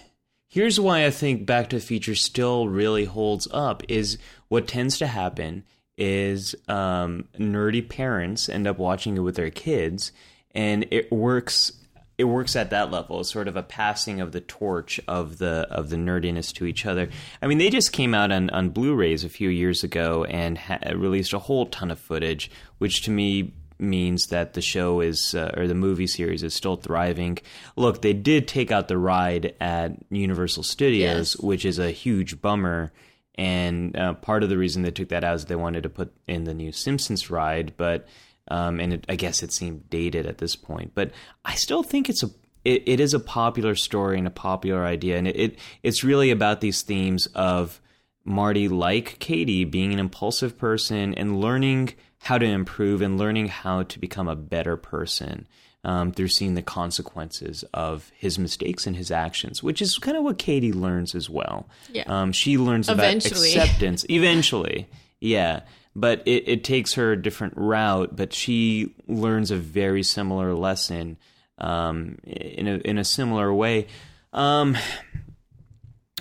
[0.55, 4.97] Here's why I think Back to the Future still really holds up is what tends
[4.99, 5.65] to happen
[5.97, 10.13] is um, nerdy parents end up watching it with their kids,
[10.51, 11.73] and it works.
[12.17, 13.21] It works at that level.
[13.25, 17.09] Sort of a passing of the torch of the of the nerdiness to each other.
[17.41, 20.79] I mean, they just came out on, on Blu-rays a few years ago and ha-
[20.95, 25.51] released a whole ton of footage, which to me means that the show is uh,
[25.57, 27.37] or the movie series is still thriving.
[27.75, 31.43] Look, they did take out the ride at Universal Studios, Yes.
[31.43, 32.91] which is a huge bummer.
[33.37, 36.13] And uh, part of the reason they took that out is they wanted to put
[36.27, 38.07] in the new Simpsons ride, but
[38.47, 40.91] um, and it, I guess it seemed dated at this point.
[40.95, 41.11] But
[41.43, 42.29] I still think it's a
[42.63, 46.31] it, it is a popular story and a popular idea, and it, it it's really
[46.31, 47.81] about these themes of
[48.23, 51.93] Marty, like Katie, being an impulsive person and learning
[52.25, 55.47] how to improve and learning how to become a better person
[55.83, 60.23] um, through seeing the consequences of his mistakes and his actions, which is kind of
[60.23, 61.69] what Katie learns as well.
[61.91, 62.05] Yeah.
[62.07, 63.53] Um, she learns Eventually.
[63.53, 64.87] about acceptance eventually.
[65.19, 65.59] Yeah.
[65.95, 71.17] But it, it takes her a different route, but she learns a very similar lesson
[71.59, 73.85] um, in, a, in a similar way.
[74.33, 74.75] Um,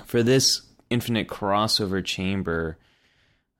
[0.04, 2.76] for this infinite crossover chamber,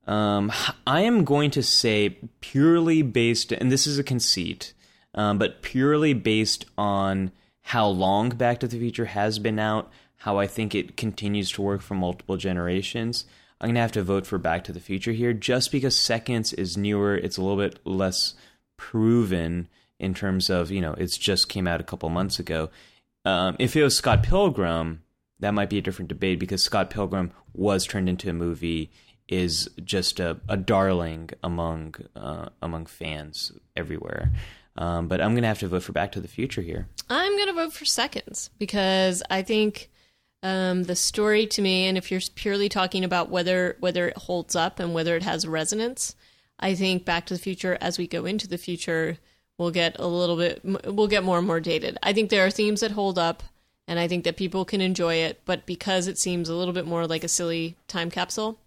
[0.07, 0.53] um,
[0.87, 4.75] I am going to say purely based, and this is a conceit,
[5.15, 7.33] um, but purely based on
[7.63, 11.63] how long Back to the Future has been out, how I think it continues to
[11.63, 13.25] work for multiple generations.
[13.61, 16.77] I'm gonna have to vote for Back to the Future here, just because Seconds is
[16.77, 17.17] newer.
[17.17, 18.35] It's a little bit less
[18.77, 22.69] proven in terms of you know it's just came out a couple months ago.
[23.25, 25.03] Um, if it was Scott Pilgrim,
[25.41, 28.91] that might be a different debate because Scott Pilgrim was turned into a movie,
[29.29, 34.33] is just a, a darling among uh, among fans everywhere.
[34.77, 36.89] Um, but I'm gonna have to vote for Back to the Future here.
[37.09, 39.91] I'm going to vote for seconds because I think
[40.43, 44.57] um, the story to me, and if you're purely talking about whether whether it holds
[44.57, 46.15] up and whether it has resonance,
[46.59, 49.19] I think Back to the Future, as we go into the future,
[49.59, 51.99] will get a little bit, we'll get more and more dated.
[52.03, 53.43] I think there are themes that hold up,
[53.87, 56.87] and I think that people can enjoy it, but because it seems a little bit
[56.87, 58.59] more like a silly time capsule.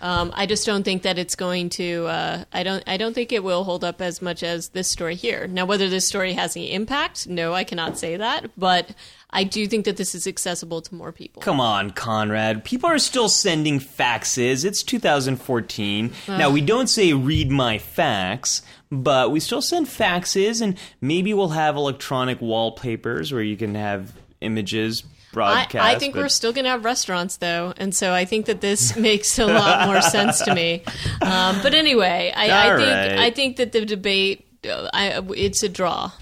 [0.00, 2.06] Um, I just don't think that it's going to.
[2.06, 2.82] Uh, I don't.
[2.86, 5.46] I don't think it will hold up as much as this story here.
[5.46, 8.50] Now, whether this story has any impact, no, I cannot say that.
[8.56, 8.94] But
[9.30, 11.42] I do think that this is accessible to more people.
[11.42, 12.64] Come on, Conrad.
[12.64, 14.64] People are still sending faxes.
[14.64, 16.12] It's 2014.
[16.28, 21.50] Now, we don't say read my fax, but we still send faxes, and maybe we'll
[21.50, 25.02] have electronic wallpapers where you can have images
[25.32, 25.84] broadcast.
[25.84, 28.60] I think but- we're still going to have restaurants though, and so I think that
[28.60, 30.82] this makes a lot more sense to me.
[31.22, 33.18] Um, but anyway, I, I think right.
[33.18, 36.12] I think that the debate, uh, I, it's a draw.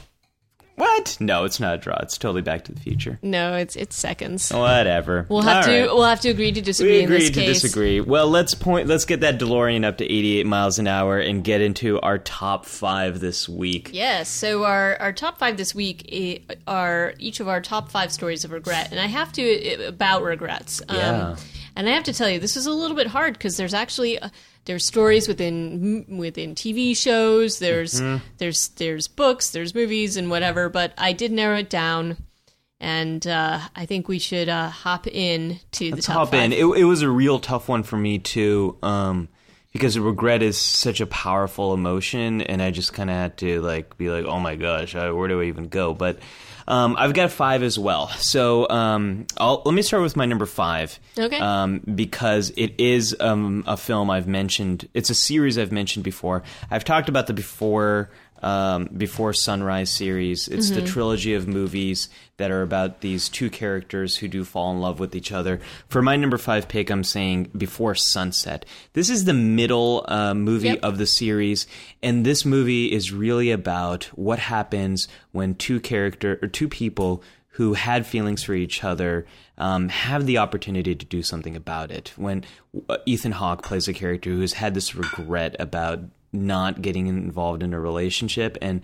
[0.77, 1.17] What?
[1.21, 1.97] No, it's not a draw.
[2.03, 3.19] It's totally Back to the Future.
[3.23, 4.51] No, it's it's seconds.
[4.53, 5.27] Whatever.
[5.29, 5.87] We'll have All to right.
[5.89, 7.63] we'll have to agree to disagree We in this agreed to case.
[7.63, 8.01] disagree.
[8.03, 8.87] Well, let's point.
[8.87, 12.67] Let's get that DeLorean up to 88 miles an hour and get into our top
[12.67, 13.91] five this week.
[13.93, 14.29] Yes.
[14.29, 18.53] So our, our top five this week are each of our top five stories of
[18.53, 20.83] regret, and I have to about regrets.
[20.89, 21.37] Um, Yeah.
[21.79, 24.19] And I have to tell you, this is a little bit hard because there's actually
[24.19, 24.31] uh,
[24.67, 27.59] there's stories within within TV shows.
[27.59, 28.25] There's Mm-hmm.
[28.39, 30.69] there's there's books, there's movies, and whatever.
[30.69, 32.17] But I did narrow it down,
[32.81, 36.43] and uh, I think we should uh, hop in to the top Hop five.
[36.45, 36.53] in.
[36.53, 39.29] It, it was a real tough one for me too, um,
[39.73, 43.97] because regret is such a powerful emotion, and I just kind of had to like
[43.97, 45.95] be like, oh my gosh, where do I even go?
[45.95, 46.19] But
[46.69, 48.09] um, I've got five as well.
[48.09, 50.99] So um, I'll, let me start with my number five.
[51.19, 51.39] Okay.
[51.39, 54.89] Um, because it is um, a film I've mentioned.
[54.95, 56.43] It's a series I've mentioned before.
[56.71, 58.11] I've talked about the before
[58.43, 60.49] um, before Sunrise series.
[60.49, 64.81] It's the trilogy of movies that are about these two characters who do fall in
[64.81, 65.59] love with each other.
[65.89, 68.67] For my number five pick, I'm saying Before Sunset.
[68.93, 70.81] This is the middle uh, movie Yep.
[70.83, 71.67] of the series,
[72.03, 77.73] and this movie is really about what happens when two character or two people who
[77.73, 79.25] had feelings for each other
[79.57, 82.13] um, have the opportunity to do something about it.
[82.17, 82.45] When
[82.91, 86.01] uh, Ethan Hawke plays a character who has had this regret about
[86.33, 88.83] not getting involved in a relationship, and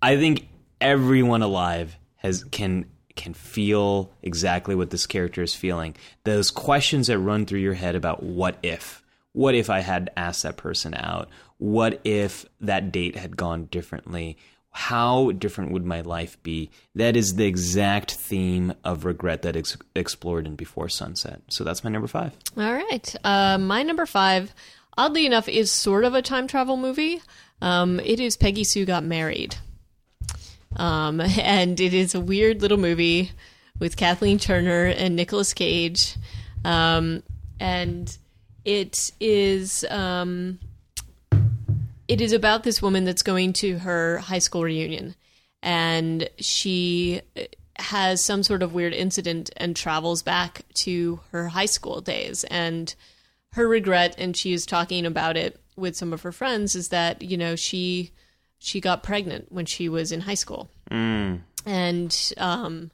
[0.00, 0.48] I think
[0.80, 5.94] everyone alive has can can feel exactly what this character is feeling.
[6.24, 9.02] Those questions that run through your head about what if.
[9.32, 11.28] What if I had asked that person out?
[11.58, 14.36] What if that date had gone differently?
[14.70, 16.70] How different would my life be?
[16.94, 21.42] That is the exact theme of regret that is explored in Before Sunset.
[21.48, 22.32] So that's my number five.
[22.56, 23.14] All right.
[23.22, 24.54] Uh, my number five,
[24.96, 27.22] oddly enough, is sort of a time travel movie.
[27.60, 29.56] Um, it is Peggy Sue Got Married.
[30.76, 33.32] Um, and it is a weird little movie
[33.78, 36.16] with Kathleen Turner and Nicolas Cage.
[36.64, 37.22] Um,
[37.58, 38.16] and
[38.64, 40.58] it is um,
[42.08, 45.14] it is about this woman that's going to her high school reunion
[45.62, 47.22] and she
[47.76, 52.94] has some sort of weird incident and travels back to her high school days and
[53.52, 57.22] her regret and she is talking about it with some of her friends is that
[57.22, 58.10] you know she
[58.58, 60.70] she got pregnant when she was in high school
[61.66, 62.90] and um,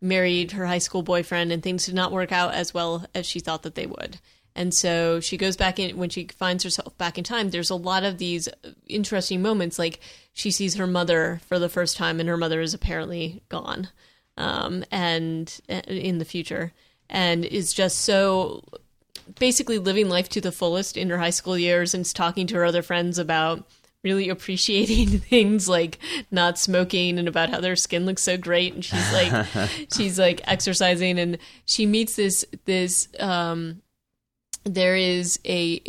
[0.00, 3.40] married her high school boyfriend, and things did not work out as well as she
[3.40, 4.18] thought that they would.
[4.56, 7.50] And so she goes back in when she finds herself back in time.
[7.50, 8.48] There's a lot of these
[8.86, 10.00] interesting moments, like
[10.32, 13.88] she sees her mother for the first time, and her mother is apparently gone,
[14.36, 16.72] um, and uh, in the future,
[17.10, 18.64] and is just so
[19.38, 22.64] basically living life to the fullest in her high school years, and talking to her
[22.64, 23.64] other friends about
[24.04, 25.98] really appreciating things like
[26.30, 28.74] not smoking and about how their skin looks so great.
[28.74, 29.46] And she's like
[29.96, 33.80] she's like exercising and she meets this this um
[34.64, 35.80] there is a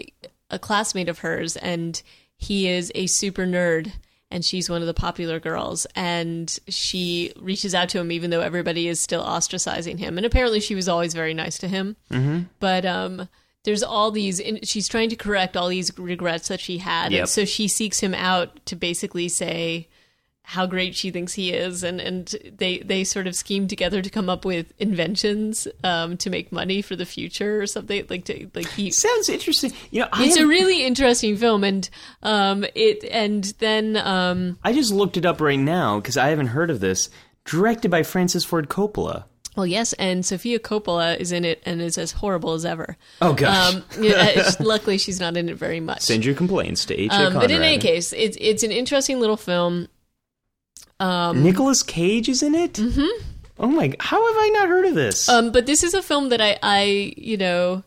[0.50, 2.02] a classmate of hers and
[2.38, 3.92] he is a super nerd
[4.36, 8.42] and she's one of the popular girls and she reaches out to him even though
[8.42, 12.42] everybody is still ostracizing him and apparently she was always very nice to him mm-hmm.
[12.60, 13.30] but um
[13.64, 17.20] there's all these in, she's trying to correct all these regrets that she had Yep.
[17.22, 19.88] and so she seeks him out to basically say
[20.48, 24.10] how great she thinks he is and and they they sort of scheme together to
[24.10, 28.48] come up with inventions um to make money for the future or something like to
[28.54, 29.72] like he Sounds interesting.
[29.92, 31.90] You know, I, it's have- a really interesting film and
[32.24, 36.48] um it and then um I just looked it up right now because I haven't
[36.48, 37.10] heard of this.
[37.46, 39.26] Directed by Francis Ford Coppola.
[39.56, 43.34] well yes and Sofia Coppola is in it and is as horrible as ever Oh
[43.34, 43.76] gosh.
[43.76, 47.12] um yeah, luckily she's not in it very much Send your complaints to H.
[47.12, 49.88] um, but in any case it's it's an interesting little film
[51.00, 52.74] um Nicolas Cage is in it.
[52.74, 53.24] Mm-hmm.
[53.58, 53.94] Oh my!
[54.00, 55.30] How have I not heard of this?
[55.30, 57.84] Um, but this is a film that I, I, you know,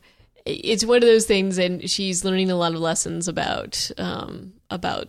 [0.47, 5.09] it's one of those things, and she's learning a lot of lessons about, um, about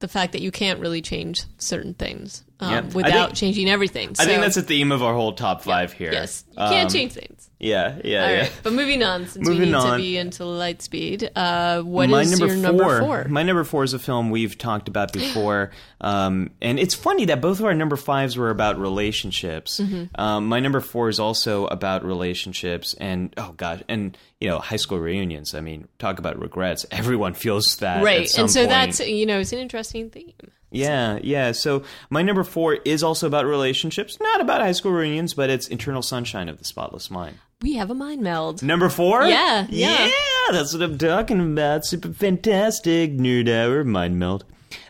[0.00, 2.80] the fact that you can't really change certain things um, Yeah.
[2.94, 4.10] Without think- changing everything.
[4.18, 6.12] I think that's the theme of our whole top five here.
[6.12, 7.50] yes, you can't Um, change things.
[7.60, 8.40] Yeah, yeah, All yeah.
[8.42, 9.92] right, but moving on, since Moving we need on.
[9.92, 11.30] to be into light speed.
[11.34, 13.24] Uh, what is my number your four, number four?
[13.28, 15.70] My number four is a film we've talked about before,
[16.02, 19.80] um, and it's funny that both of our number fives were about relationships.
[19.80, 20.20] Mm-hmm.
[20.20, 24.76] Um, my number four is also about relationships, and oh gosh, and you know, high
[24.76, 25.54] school reunions.
[25.54, 26.84] I mean, talk about regrets.
[26.90, 28.70] Everyone feels that, at right, and so point.
[28.70, 30.32] that's you know, it's an interesting theme.
[30.74, 31.52] Yeah, yeah.
[31.52, 35.68] So my number four is also about relationships, not about high school reunions, but it's
[35.68, 37.38] Eternal Sunshine of the Spotless Mind.
[37.62, 38.62] We have a mind meld.
[38.62, 39.24] Number four?
[39.24, 40.06] Yeah, yeah.
[40.06, 41.86] Yeah, that's what I'm talking about.
[41.86, 44.44] Super fantastic nerd hour mind meld.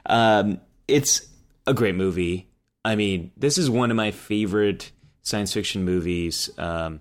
[0.07, 1.27] Um, it's
[1.67, 2.49] a great movie.
[2.85, 4.91] I mean, this is one of my favorite
[5.23, 7.01] science fiction movies um,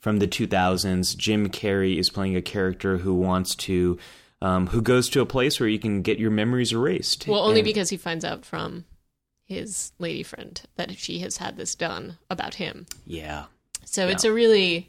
[0.00, 1.16] from the 2000s.
[1.16, 3.98] Jim Carrey is playing a character who wants to,
[4.42, 7.26] um, who goes to a place where you can get your memories erased.
[7.26, 8.84] Well, only And- because he finds out from
[9.44, 12.86] his lady friend that she has had this done about him.
[13.06, 13.46] yeah.
[13.84, 14.88] So it's a really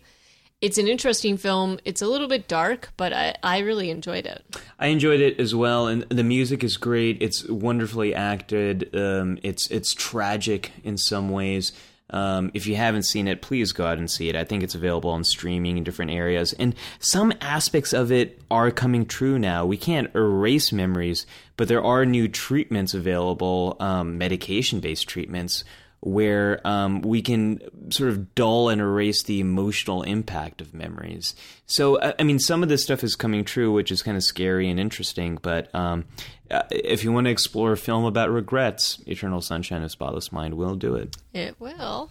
[0.59, 1.79] it's an interesting film.
[1.85, 4.45] It's a little bit dark, but I, I really enjoyed it.
[4.77, 7.17] I enjoyed it as well, and the music is great.
[7.19, 8.95] It's wonderfully acted.
[8.95, 11.71] Um, it's it's tragic in some ways.
[12.11, 14.35] Um, if you haven't seen it, please go out and see it.
[14.35, 16.53] I think it's available on streaming in different areas.
[16.53, 19.65] And some aspects of it are coming true now.
[19.65, 21.25] We can't erase memories,
[21.57, 25.63] but there are new treatments available, um, medication based treatments,
[26.01, 31.35] where um, we can sort of dull and erase the emotional impact of memories.
[31.67, 34.69] So, I mean, some of this stuff is coming true, which is kind of scary
[34.69, 35.37] and interesting.
[35.41, 36.05] But um,
[36.49, 40.55] uh, if you want to explore a film about regrets, Eternal Sunshine of Spotless Mind
[40.55, 41.15] will do it.
[41.33, 42.10] It will.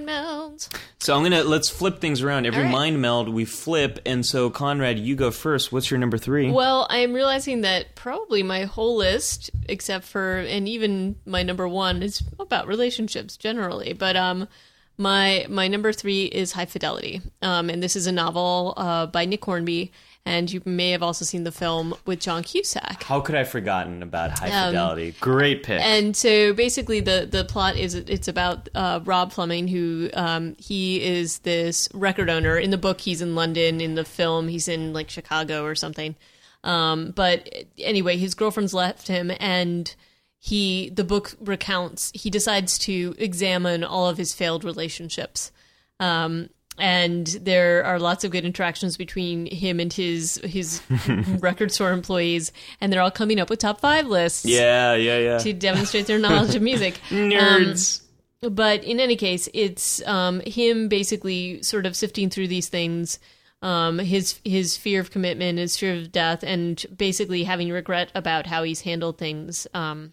[0.00, 0.68] Mind.
[0.98, 2.46] So I'm gonna let's flip things around.
[2.46, 2.72] Every right.
[2.72, 5.72] mind meld we flip, and so Conrad, you go first.
[5.72, 6.50] What's your number three?
[6.50, 12.02] Well, I'm realizing that probably my whole list, except for and even my number one,
[12.02, 13.92] is about relationships generally.
[13.92, 14.48] But um,
[14.96, 19.24] my my number three is High Fidelity, um, and this is a novel uh, by
[19.24, 19.92] Nick Hornby,
[20.26, 23.02] and you may have also seen the film with John Cusack.
[23.02, 25.14] How could I have forgotten about High Fidelity?
[25.20, 25.80] Great pick.
[25.80, 30.56] Um, And so basically, the the plot is it's about uh, Rob Fleming, who um,
[30.58, 32.56] he is this record owner.
[32.56, 33.80] In the book, he's in London.
[33.80, 36.16] In the film, he's in like Chicago or something.
[36.62, 37.48] Um, but
[37.78, 39.94] anyway, his girlfriend's left him, and
[40.38, 45.52] he the book recounts he decides to examine all of his failed relationships.
[46.00, 46.48] Um,
[46.78, 50.82] and there are lots of good interactions between him and his his
[51.40, 55.38] record store employees, and they're all coming up with top five lists yeah, yeah, yeah.
[55.38, 57.00] to demonstrate their knowledge of music.
[57.10, 58.00] Nerds.
[58.42, 63.18] Um, but in any case, it's um, him basically sort of sifting through these things.
[63.62, 68.46] Um, his his fear of commitment, his fear of death, and basically having regret about
[68.46, 69.66] how he's handled things.
[69.72, 70.12] Um,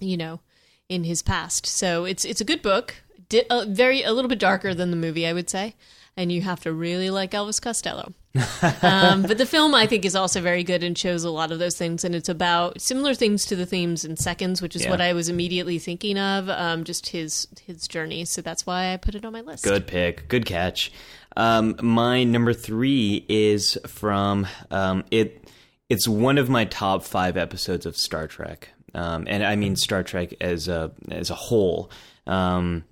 [0.00, 0.40] you know,
[0.88, 1.66] in his past.
[1.66, 3.03] So it's it's a good book.
[3.34, 5.74] Di- uh, very a little bit darker than the movie, I would say.
[6.16, 8.12] And you have to really like Elvis Costello.
[8.82, 11.58] um, but the film, I think, is also very good and shows a lot of
[11.58, 12.04] those things.
[12.04, 14.90] And it's about similar things to the themes in Seconds, which is Yeah.
[14.90, 16.48] what I was immediately thinking of.
[16.48, 18.24] Um, just his his journey.
[18.26, 19.64] So that's why I put it on my list.
[19.64, 20.28] Good pick.
[20.28, 20.92] Good catch.
[21.36, 25.48] Um, my number three is from um, it.
[25.88, 30.04] It's one of my top five episodes of Star Trek, um, and I mean Star
[30.04, 31.90] Trek as a as a whole.
[32.28, 32.84] Um,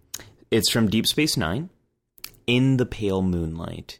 [0.52, 1.70] it's from Deep Space Nine,
[2.46, 3.98] in the pale moonlight.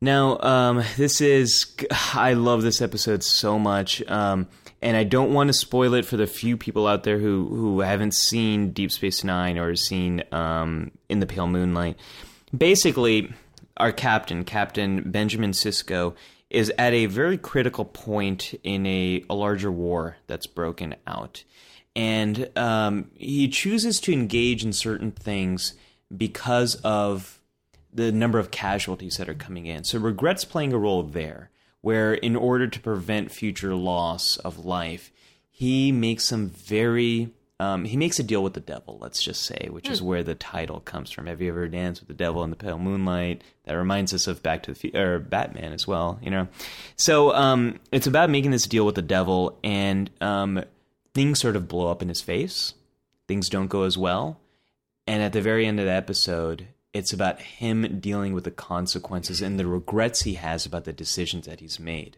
[0.00, 1.74] Now, um, this is
[2.14, 4.46] I love this episode so much, um,
[4.80, 7.80] and I don't want to spoil it for the few people out there who who
[7.80, 11.98] haven't seen Deep Space Nine or seen um, In the Pale Moonlight.
[12.56, 13.32] Basically,
[13.76, 16.14] our captain, Captain Benjamin Sisko,
[16.50, 21.44] is at a very critical point in a, a larger war that's broken out.
[21.96, 25.74] And um, he chooses to engage in certain things
[26.14, 27.40] because of
[27.92, 29.84] the number of casualties that are coming in.
[29.84, 31.50] So regret's playing a role there,
[31.80, 35.10] where in order to prevent future loss of life,
[35.50, 37.30] he makes some very
[37.60, 40.34] um, he makes a deal with the devil, let's just say, which is where the
[40.34, 41.26] title comes from.
[41.26, 43.44] Have you ever danced with the devil in the pale moonlight?
[43.64, 46.48] That reminds us of Back to the Fu- or Batman as well, you know.
[46.96, 50.64] So um, it's about making this deal with the devil, and um,
[51.12, 52.72] things sort of blow up in his face.
[53.28, 54.40] Things don't go as well,
[55.10, 59.42] and at the very end of the episode, it's about him dealing with the consequences
[59.42, 62.16] and the regrets he has about the decisions that he's made.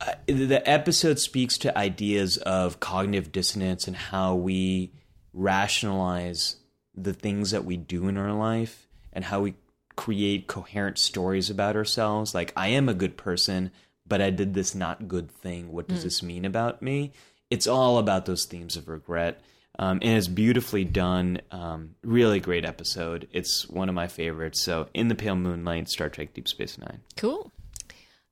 [0.00, 4.92] Uh, the episode speaks to ideas of cognitive dissonance and how we
[5.32, 6.58] rationalize
[6.94, 9.54] the things that we do in our life and how we
[9.96, 12.36] create coherent stories about ourselves.
[12.36, 13.72] Like, I am a good person,
[14.06, 15.72] but I did this not good thing.
[15.72, 17.12] What does this mean about me?
[17.50, 19.40] It's all about those themes of regret.
[19.78, 21.40] Um, and it's beautifully done.
[21.50, 23.28] Um, really great episode.
[23.32, 24.60] It's one of my favorites.
[24.62, 27.00] So, In the Pale Moonlight, Star Trek Deep Space Nine.
[27.16, 27.50] Cool.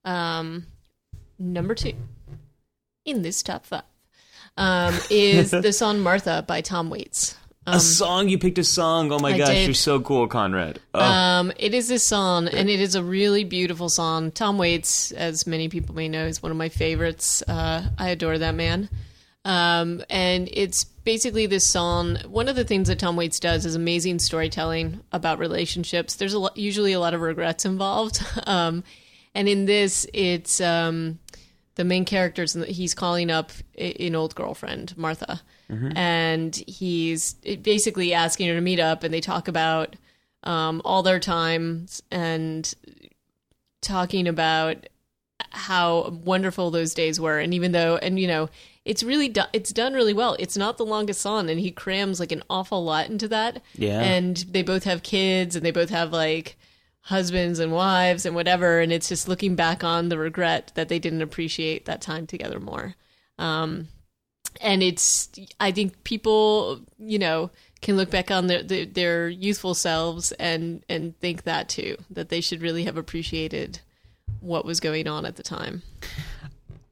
[0.05, 0.66] Um,
[1.39, 1.95] number two
[3.05, 3.82] in this top five
[4.57, 7.36] um, is the song Martha by Tom Waits.
[7.66, 9.66] a song you picked a song oh my Um, I gosh did.
[9.66, 13.45] you're so cool conrad oh, Um, it is this song, and it is a really
[13.45, 14.30] beautiful song.
[14.30, 17.43] Tom Waits, as many people may know, is one of my favorites.
[17.47, 18.89] Uh, I adore that man.
[19.45, 22.18] Um, and it's basically this song.
[22.26, 26.16] One of the things that Tom Waits does is amazing storytelling about relationships.
[26.16, 28.22] There's a usually a lot of regrets involved.
[28.46, 28.84] Um,
[29.34, 31.18] and in this, it's um,
[31.76, 32.52] the main characters.
[32.52, 35.40] He's calling up an old girlfriend, Martha,
[35.96, 39.96] and he's basically asking her to meet up, and they talk about
[40.44, 42.74] um, all their times and
[43.80, 44.88] talking about
[45.50, 47.38] how wonderful those days were.
[47.38, 48.48] And even though, and you know,
[48.85, 50.37] it's really do- it's done really well.
[50.39, 53.62] It's not the longest song, and he crams like an awful lot into that.
[53.74, 54.01] Yeah.
[54.01, 56.57] and they both have kids, and they both have like
[57.03, 58.81] husbands and wives and whatever.
[58.81, 62.61] And it's just looking back on the regret that they didn't appreciate that time together
[62.61, 62.95] more.
[63.39, 63.89] Um,
[64.61, 65.29] and it's
[65.61, 67.51] i think people you know
[67.81, 72.29] can look back on their, their their youthful selves and and think that too that
[72.29, 73.79] they should really have appreciated
[74.41, 75.83] what was going on at the time.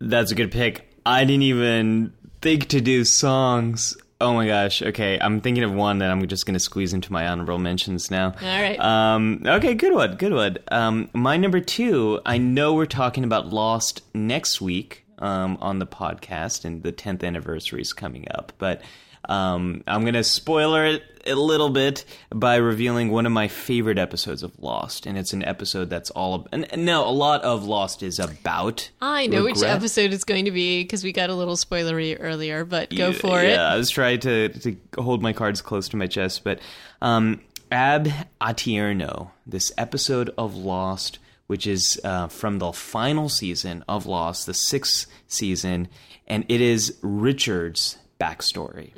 [0.01, 0.89] That's a good pick.
[1.07, 3.97] I didn't even think to do songs.
[4.21, 4.83] Oh my gosh.
[4.83, 8.11] Okay, I'm thinking of one that I'm just going to squeeze into my honorable mentions
[8.11, 8.35] now.
[8.43, 8.79] All right.
[8.81, 10.17] Um, okay, good one.
[10.17, 10.59] Good one.
[10.69, 12.21] Um, my number two.
[12.27, 17.23] I know we're talking about Lost next week um, on the podcast, and the 10th
[17.25, 18.83] anniversary is coming up, but.
[19.27, 23.99] Um, I'm going to spoiler it a little bit by revealing one of my favorite
[23.99, 26.47] episodes of Lost, and it's an episode that's all.
[26.53, 28.89] And, and no, a lot of Lost is about.
[29.03, 32.65] I know which episode it's going to be because we got a little spoilery earlier,
[32.65, 33.51] but go Yeah, for it.
[33.51, 33.67] yeah.
[33.73, 36.61] I was trying to, to hold my cards close to my chest, but
[37.03, 37.41] um,
[37.73, 38.09] Ab
[38.41, 41.19] Aeterno, this episode of Lost,
[41.49, 45.89] which is uh, from the final season of Lost, the sixth season,
[46.29, 48.93] and it is Richard's backstory.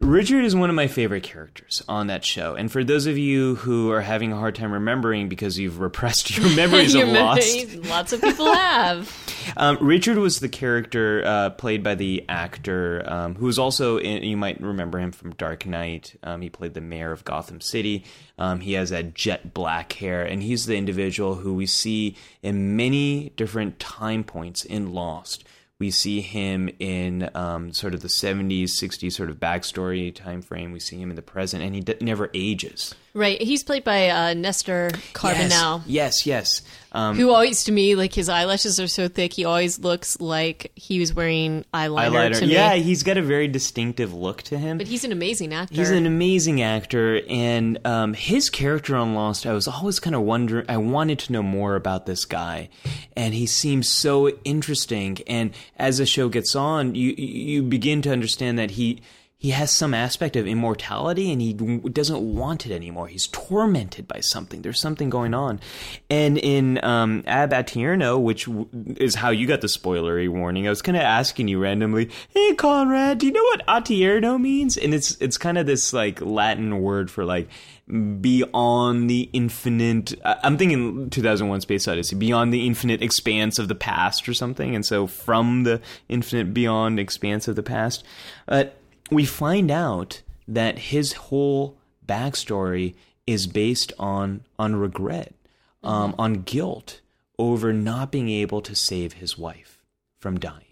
[0.00, 2.54] Richard is one of my favorite characters on that show.
[2.54, 6.36] And for those of you who are having a hard time remembering because you've repressed
[6.36, 9.54] your memories Your of Lost, Lots of people have.
[9.56, 14.22] um, Richard was the character uh, played by the actor um, who was also in,
[14.22, 16.14] you might remember him from Dark Knight.
[16.22, 18.04] Um, he played the mayor of Gotham City.
[18.38, 22.76] Um, he has that jet black hair, and he's the individual who we see in
[22.76, 25.44] many different time points in Lost.
[25.78, 30.72] We see him in um, sort of the 70s, 60s sort of backstory time frame.
[30.72, 32.94] We see him in the present, and he d- never ages.
[33.16, 33.40] Right.
[33.40, 35.82] He's played by uh, Nestor Carbonell.
[35.86, 36.60] Yes, yes.
[36.62, 36.62] yes.
[36.92, 40.70] Um, Who always, to me, like his eyelashes are so thick, he always looks like
[40.74, 42.38] he was wearing eyeliner, eyeliner.
[42.38, 42.52] to me.
[42.52, 44.76] Yeah, he's got a very distinctive look to him.
[44.76, 45.74] But he's an amazing actor.
[45.74, 50.22] He's an amazing actor, and um, his character on Lost, I was always kind of
[50.22, 50.66] wondering.
[50.68, 52.68] I wanted to know more about this guy,
[53.16, 55.18] and he seems so interesting.
[55.26, 59.00] And as the show gets on, you you begin to understand that he
[59.38, 63.06] he has some aspect of immortality, and he doesn't want it anymore.
[63.06, 64.62] He's tormented by something.
[64.62, 65.60] There's something going on,
[66.08, 68.48] and in um, Ab Aeterno, which
[68.96, 72.54] is how you got the spoilery warning, I was kind of asking you randomly, "Hey,
[72.54, 76.80] Conrad, do you know what Aeterno means?" And it's it's kind of this like Latin
[76.80, 77.48] word for like
[77.86, 80.14] beyond the infinite.
[80.24, 84.74] I'm thinking 2001: Space Odyssey, beyond the infinite expanse of the past or something.
[84.74, 88.02] And so, from the infinite beyond expanse of the past,
[88.46, 88.80] but
[89.10, 91.76] we find out that his whole
[92.06, 92.94] backstory
[93.26, 95.34] is based on on regret,
[95.82, 97.00] um, on guilt
[97.38, 99.82] over not being able to save his wife
[100.18, 100.62] from dying.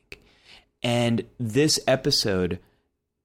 [0.82, 2.58] And this episode,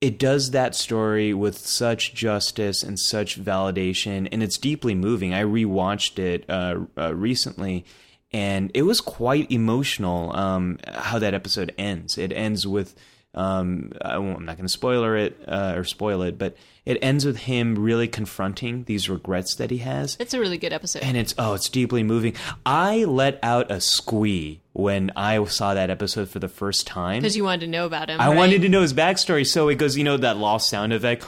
[0.02, 5.34] it does that story with such justice and such validation, and it's deeply moving.
[5.34, 7.86] I rewatched it uh, uh, recently,
[8.32, 10.36] and it was quite emotional.
[10.36, 12.18] Um, how that episode ends.
[12.18, 12.96] It ends with.
[13.36, 16.56] Um, I I'm not going to spoiler it uh, or spoil it, but
[16.86, 20.74] it ends with him really confronting these regrets that he has It's a really good
[20.74, 21.04] episode.
[21.04, 22.34] and it's oh it's deeply moving
[22.66, 27.38] i let out a squee when i saw that episode for the first time Because
[27.38, 28.20] you wanted to know about him.
[28.20, 28.36] i right?
[28.38, 31.28] wanted to know his backstory so it goes you know that lost sound effect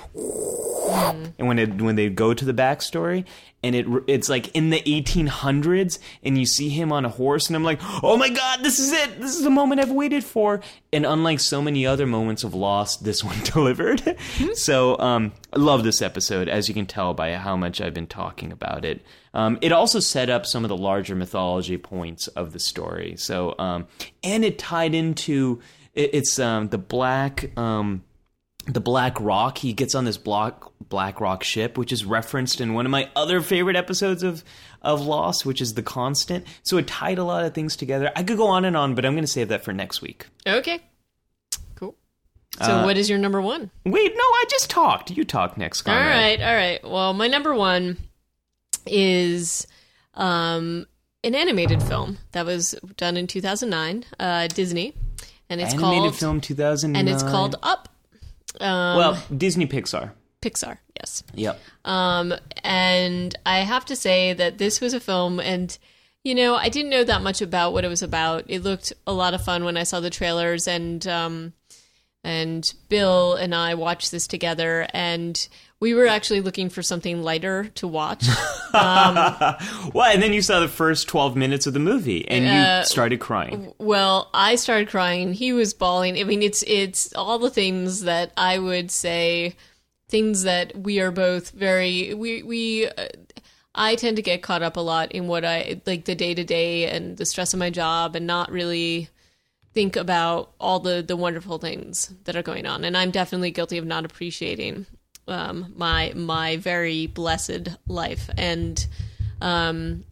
[1.38, 3.26] and when it when they go to the backstory
[3.64, 7.56] and it it's like in the 1800s and you see him on a horse and
[7.56, 9.20] i'm like oh my god this is it.
[9.20, 10.62] This is the moment i've waited for.
[10.94, 14.18] And unlike so many other moments of lost this one delivered.
[14.54, 18.08] So um i love this episode as you can tell by how much i've been
[18.08, 19.02] talking about it.
[19.34, 23.16] Um, it also set up some of the larger mythology points of the story.
[23.18, 23.88] So um
[24.24, 25.62] and it tied into
[25.94, 28.04] it, it's um the black um
[28.66, 29.58] the Black Rock.
[29.58, 30.56] He gets on this black
[30.90, 34.44] Black Rock ship, which is referenced in one of my other favorite episodes of
[34.82, 36.46] of Lost, which is the Constant.
[36.64, 38.12] So it tied a lot of things together.
[38.16, 40.26] I could go on and on, but I'm going to save that for next week.
[40.48, 40.80] Okay.
[41.76, 41.96] Cool.
[42.62, 43.70] So, Uh, what is your number one?
[43.86, 45.12] Wait, no, I just talked.
[45.12, 46.10] You talk next, All Conrad.
[46.40, 46.84] right, all right.
[46.84, 47.98] Well, my number one
[48.88, 49.68] is
[50.16, 50.88] um,
[51.24, 54.96] an animated film that was done in 2009, uh, Disney,
[55.50, 57.00] and it's Animated called film 2009.
[57.00, 57.88] and it's called Up.
[58.60, 60.12] Um, well Disney Pixar.
[60.42, 60.78] Pixar.
[61.00, 61.24] Yes.
[61.36, 61.60] Yep.
[61.86, 62.34] Um,
[62.64, 65.78] and I have to say that this was a film, and
[66.24, 68.46] you know, I didn't know that much about what it was about.
[68.48, 71.54] It looked a lot of fun when I saw the trailers, and um,
[72.24, 75.48] and Bill and I watched this together, and
[75.80, 78.26] we were actually looking for something lighter to watch.
[78.74, 82.86] Well, and then you saw the first 12 minutes of the movie, and Uh, you
[82.86, 83.74] started crying.
[83.80, 85.34] Well, I started crying.
[85.34, 86.18] He was bawling.
[86.20, 89.56] I mean, it's it's all the things that I would say,
[90.08, 92.88] things that we are both very we we.
[92.88, 93.08] Uh,
[93.74, 96.44] I tend to get caught up a lot in what I like the day to
[96.44, 99.10] day and the stress of my job, and not really
[99.74, 102.84] think about all the the wonderful things that are going on.
[102.84, 104.86] And I'm definitely guilty of not appreciating
[105.28, 108.86] um, my my very blessed life, and
[109.42, 110.04] um,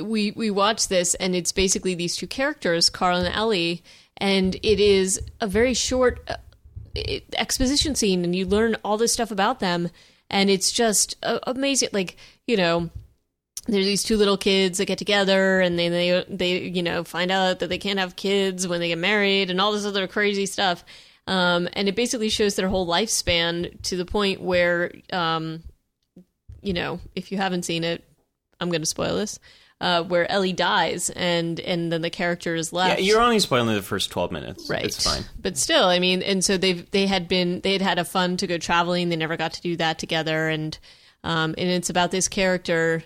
[0.00, 3.82] we we watch this, and it's basically these two characters, Carl and Ellie,
[4.16, 6.36] and it is a very short uh,
[7.36, 9.90] exposition scene, and you learn all this stuff about them,
[10.28, 11.90] and it's just uh, amazing.
[11.92, 12.16] Like
[12.46, 12.90] you know
[13.66, 17.30] there's these two little kids that get together and they, they they you know find
[17.30, 20.46] out that they can't have kids when they get married and all this other crazy
[20.46, 20.84] stuff
[21.26, 25.62] um, and it basically shows their whole lifespan to the point where um,
[26.62, 28.04] you know if you haven't seen it
[28.60, 29.38] i'm going to spoil this
[29.82, 33.00] uh, where Ellie dies and and then the character is left.
[33.00, 34.68] Yeah, you're only spoiling the first twelve minutes.
[34.68, 35.24] Right, it's fine.
[35.40, 38.36] But still, I mean, and so they've they had been they had had a fun
[38.36, 39.08] to go traveling.
[39.08, 40.78] They never got to do that together, and
[41.24, 43.04] um, and it's about this character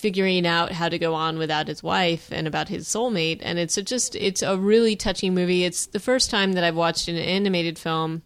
[0.00, 3.40] figuring out how to go on without his wife and about his soulmate.
[3.42, 5.64] And it's a just it's a really touching movie.
[5.64, 8.22] It's the first time that i've watched an animated film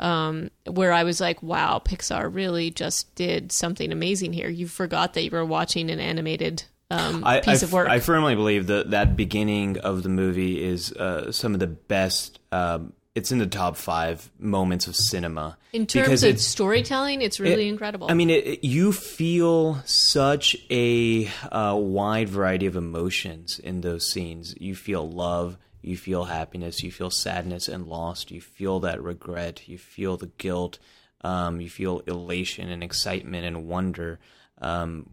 [0.00, 4.48] um, where i was like wow pixar really just did something amazing here.
[4.48, 7.88] You forgot that you were watching an animated um, I, piece I, of work.
[7.88, 12.38] I firmly believe that that beginning of the movie is uh, some of the best
[12.52, 15.58] um, it's in the top five moments of cinema.
[15.72, 18.10] In terms of storytelling, it's really it, incredible.
[18.10, 24.54] I mean, it, you feel such a uh, wide variety of emotions in those scenes.
[24.58, 29.68] You feel love, you feel happiness, you feel sadness and loss, you feel that regret,
[29.68, 30.78] you feel the guilt,
[31.20, 34.20] um, you feel elation and excitement and wonder.
[34.60, 35.10] Um,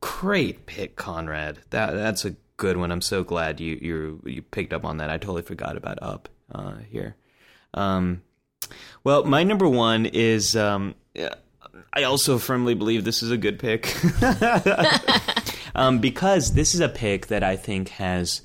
[0.00, 1.60] great pick, Conrad.
[1.70, 2.90] That that's a good one.
[2.90, 5.10] I'm so glad you you you picked up on that.
[5.10, 7.14] I totally forgot about Up uh, here.
[7.76, 8.22] Um,
[9.04, 10.56] well, my number one is.
[10.56, 10.94] Um,
[11.92, 13.96] I also firmly believe this is a good pick
[15.74, 18.42] um, because this is a pick that I think has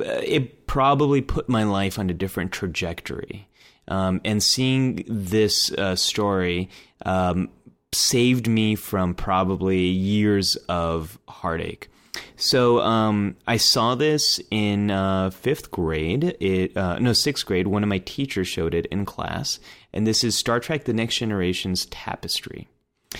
[0.00, 3.48] it probably put my life on a different trajectory.
[3.86, 6.70] Um, and seeing this uh, story
[7.04, 7.50] um,
[7.92, 11.88] saved me from probably years of heartache.
[12.36, 16.36] So um, I saw this in uh, fifth grade.
[16.40, 17.66] It uh, no sixth grade.
[17.66, 19.60] One of my teachers showed it in class,
[19.92, 22.68] and this is Star Trek: The Next Generation's Tapestry.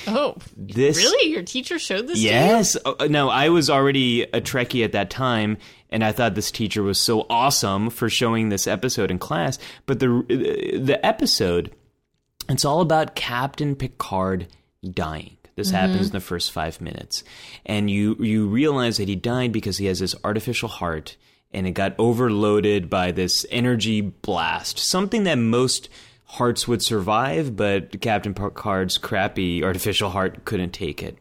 [0.06, 1.30] Oh, this really?
[1.30, 2.18] Your teacher showed this?
[2.18, 2.76] Yes.
[2.84, 5.58] Uh, no, I was already a Trekkie at that time,
[5.90, 9.58] and I thought this teacher was so awesome for showing this episode in class.
[9.86, 11.72] But the the episode,
[12.48, 14.48] it's all about Captain Picard
[14.82, 15.33] dying.
[15.56, 15.76] This mm-hmm.
[15.76, 17.22] happens in the first five minutes,
[17.64, 21.16] and you you realize that he died because he has this artificial heart,
[21.52, 25.88] and it got overloaded by this energy blast, something that most
[26.24, 31.16] hearts would survive, but Captain Picard's crappy artificial heart couldn't take it.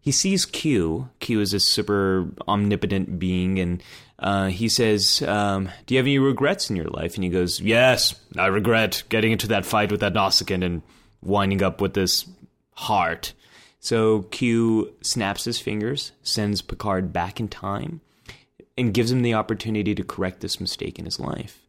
[0.00, 1.08] He sees Q.
[1.20, 3.82] Q is a super omnipotent being, and
[4.18, 7.60] uh, he says, um, "Do you have any regrets in your life?" And he goes,
[7.60, 10.82] "Yes, I regret getting into that fight with that Nausicaan and
[11.22, 12.26] winding up with this
[12.72, 13.32] heart."
[13.84, 18.00] So Q snaps his fingers, sends Picard back in time,
[18.78, 21.60] and gives him the opportunity to correct this mistake in his life.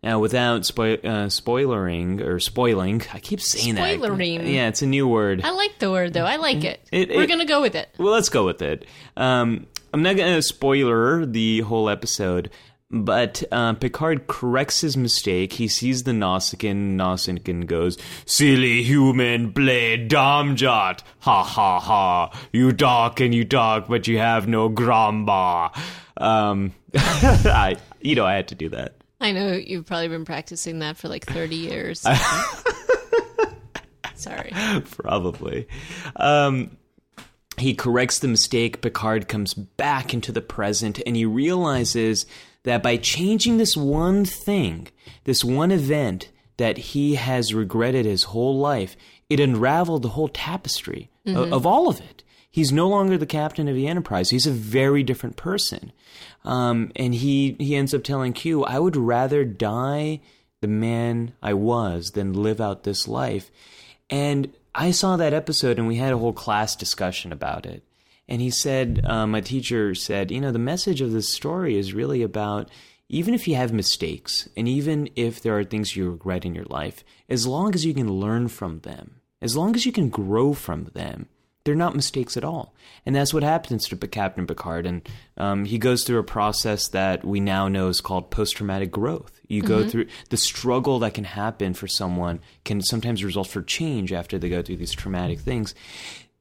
[0.00, 3.98] Now, without spo- uh, spoilering or spoiling, I keep saying that.
[3.98, 4.38] Spoilering.
[4.38, 4.46] that.
[4.46, 5.40] Yeah, it's a new word.
[5.42, 6.24] I like the word though.
[6.24, 6.86] I like it.
[6.92, 7.88] it We're gonna go with it.
[7.98, 8.84] Well, let's go with it.
[9.16, 12.52] Um, I'm not gonna spoiler the whole episode,
[12.90, 15.54] but uh, Picard corrects his mistake.
[15.54, 16.96] He sees the Nausicaan.
[16.96, 21.02] Nausicaan goes, Silly human, play dom-jot.
[21.20, 22.40] Ha ha ha.
[22.52, 25.76] You talk and you talk, but you have no gramba.
[26.16, 28.94] Um, I, you know, I had to do that.
[29.20, 32.00] I know you've probably been practicing that for like 30 years.
[34.14, 34.52] Sorry.
[34.90, 35.68] Probably.
[36.16, 36.76] Um,
[37.58, 38.82] he corrects the mistake.
[38.82, 42.26] Picard comes back into the present and he realizes
[42.66, 44.88] that by changing this one thing,
[45.22, 48.96] this one event that he has regretted his whole life,
[49.30, 51.38] it unraveled the whole tapestry mm-hmm.
[51.38, 52.24] of, of, all of it.
[52.50, 54.30] He's no longer the captain of the Enterprise.
[54.30, 55.92] He's a very different person.
[56.44, 60.20] Um, and he, he ends up telling Q, I would rather die
[60.60, 63.48] the man I was than live out this life.
[64.10, 67.84] And I saw that episode and we had a whole class discussion about it.
[68.28, 71.94] And he said, uh, my teacher said, you know, the message of this story is
[71.94, 72.70] really about
[73.08, 76.64] even if you have mistakes and even if there are things you regret in your
[76.64, 80.52] life, as long as you can learn from them, as long as you can grow
[80.54, 81.28] from them,
[81.66, 82.74] they're not mistakes at all.
[83.04, 84.86] And that's what happens to Captain Picard.
[84.86, 88.92] And um, he goes through a process that we now know is called post traumatic
[88.92, 89.40] growth.
[89.48, 89.68] You mm-hmm.
[89.68, 94.38] go through the struggle that can happen for someone can sometimes result for change after
[94.38, 95.74] they go through these traumatic things.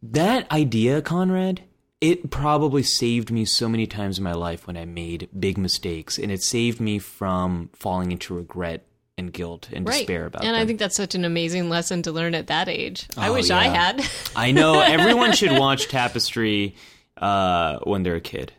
[0.03, 1.64] That idea, Conrad,
[2.01, 6.17] it probably saved me so many times in my life when I made big mistakes,
[6.17, 8.85] and it saved me from falling into regret
[9.17, 9.99] and guilt and Right.
[9.99, 10.47] despair about it.
[10.47, 10.61] and them.
[10.61, 13.07] I think that's such an amazing lesson to learn at that age.
[13.15, 14.05] I Oh, wish I had.
[14.35, 16.76] I know everyone should watch Tapestry
[17.17, 18.51] uh, when they're a kid.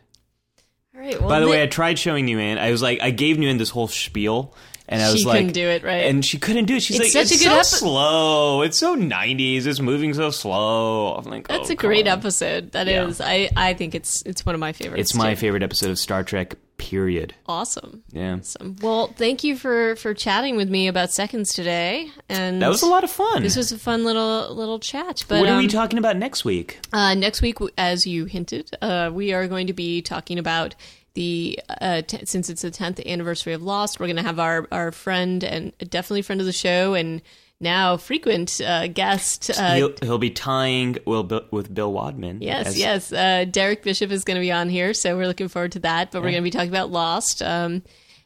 [0.95, 1.19] All right.
[1.19, 2.57] Well, By the way, I tried showing you Nguyen.
[2.57, 4.55] I was like, I gave Nguyen this whole spiel,
[4.87, 6.05] and I She was like, couldn't do it, right?
[6.05, 6.83] And she couldn't do it.
[6.83, 8.61] She's It's like, such a it's good so epi- slow.
[8.61, 9.65] It's so '90s.
[9.65, 11.15] It's moving so slow.
[11.15, 12.19] I'm like, that's oh, a great on.
[12.19, 12.71] episode.
[12.71, 13.19] That is.
[13.19, 13.25] Yeah.
[13.27, 15.01] I I think it's it's one of my favorites.
[15.01, 15.39] It's my too.
[15.41, 16.55] favorite episode of Star Trek.
[16.77, 17.33] Period.
[17.47, 18.03] Awesome.
[18.11, 18.75] Yeah, Awesome.
[18.83, 22.11] Well, thank you for for chatting with me about seconds today.
[22.29, 23.41] And that was a lot of fun.
[23.41, 25.25] This was a fun little little chat.
[25.27, 26.79] But what are we um, talking about next week?
[26.93, 30.75] Uh, next week, as you hinted, uh, we are going to be talking about
[31.17, 33.99] the uh, t- since it's the 10th anniversary of Lost.
[33.99, 37.23] We're going to have our our friend and definitely friend of the show and
[37.59, 39.49] now frequent uh, guest.
[39.49, 42.41] Uh, he'll, he'll be tying Will with Bill Wadman.
[42.41, 43.11] Yes, as- yes.
[43.11, 46.11] Uh, Derek Bishop is going to be on here, so we're looking forward to that.
[46.11, 47.81] But we're going to be talking about Lost, um,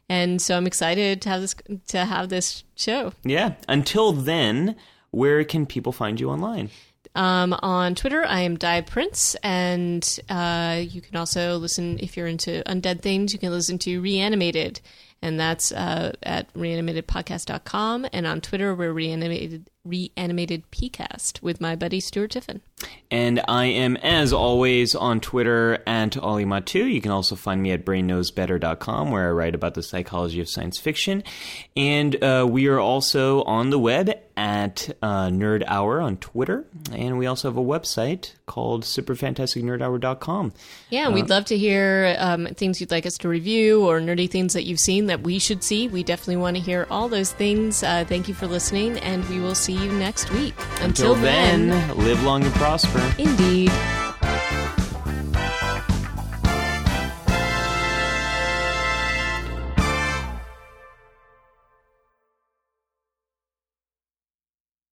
[0.09, 1.55] and so I'm excited to have this
[1.87, 3.13] to have this show.
[3.23, 3.53] yeah.
[3.69, 4.75] Until then,
[5.11, 6.69] where can people find you online?
[7.13, 12.27] Um, on Twitter, I am Di Prince, and uh, you can also listen if you're
[12.27, 13.33] into undead things.
[13.33, 14.79] You can listen to Reanimated,
[15.21, 18.07] and that's uh, at reanimatedpodcast.com.
[18.13, 22.61] And on Twitter, we're reanimated reanimated pcast with my buddy Stuart Tiffin.
[23.09, 26.91] And I am, as always, on Twitter at Olimatu.
[26.91, 30.79] You can also find me at brainknowsbetter.com, where I write about the psychology of science
[30.79, 31.23] fiction.
[31.75, 36.65] And uh, we are also on the web at uh, Nerd Hour on Twitter.
[36.93, 40.53] And we also have a website called superfantasticnerdhour.com.
[40.89, 44.53] Yeah, we'd love to hear um, things you'd like us to review or nerdy things
[44.53, 45.87] that you've seen that we should see.
[45.87, 47.83] We definitely want to hear all those things.
[47.83, 50.53] Uh, thank you for listening, and we will see see you next week.
[50.81, 53.01] Until, Until then, then, live long and prosper.
[53.17, 53.71] Indeed.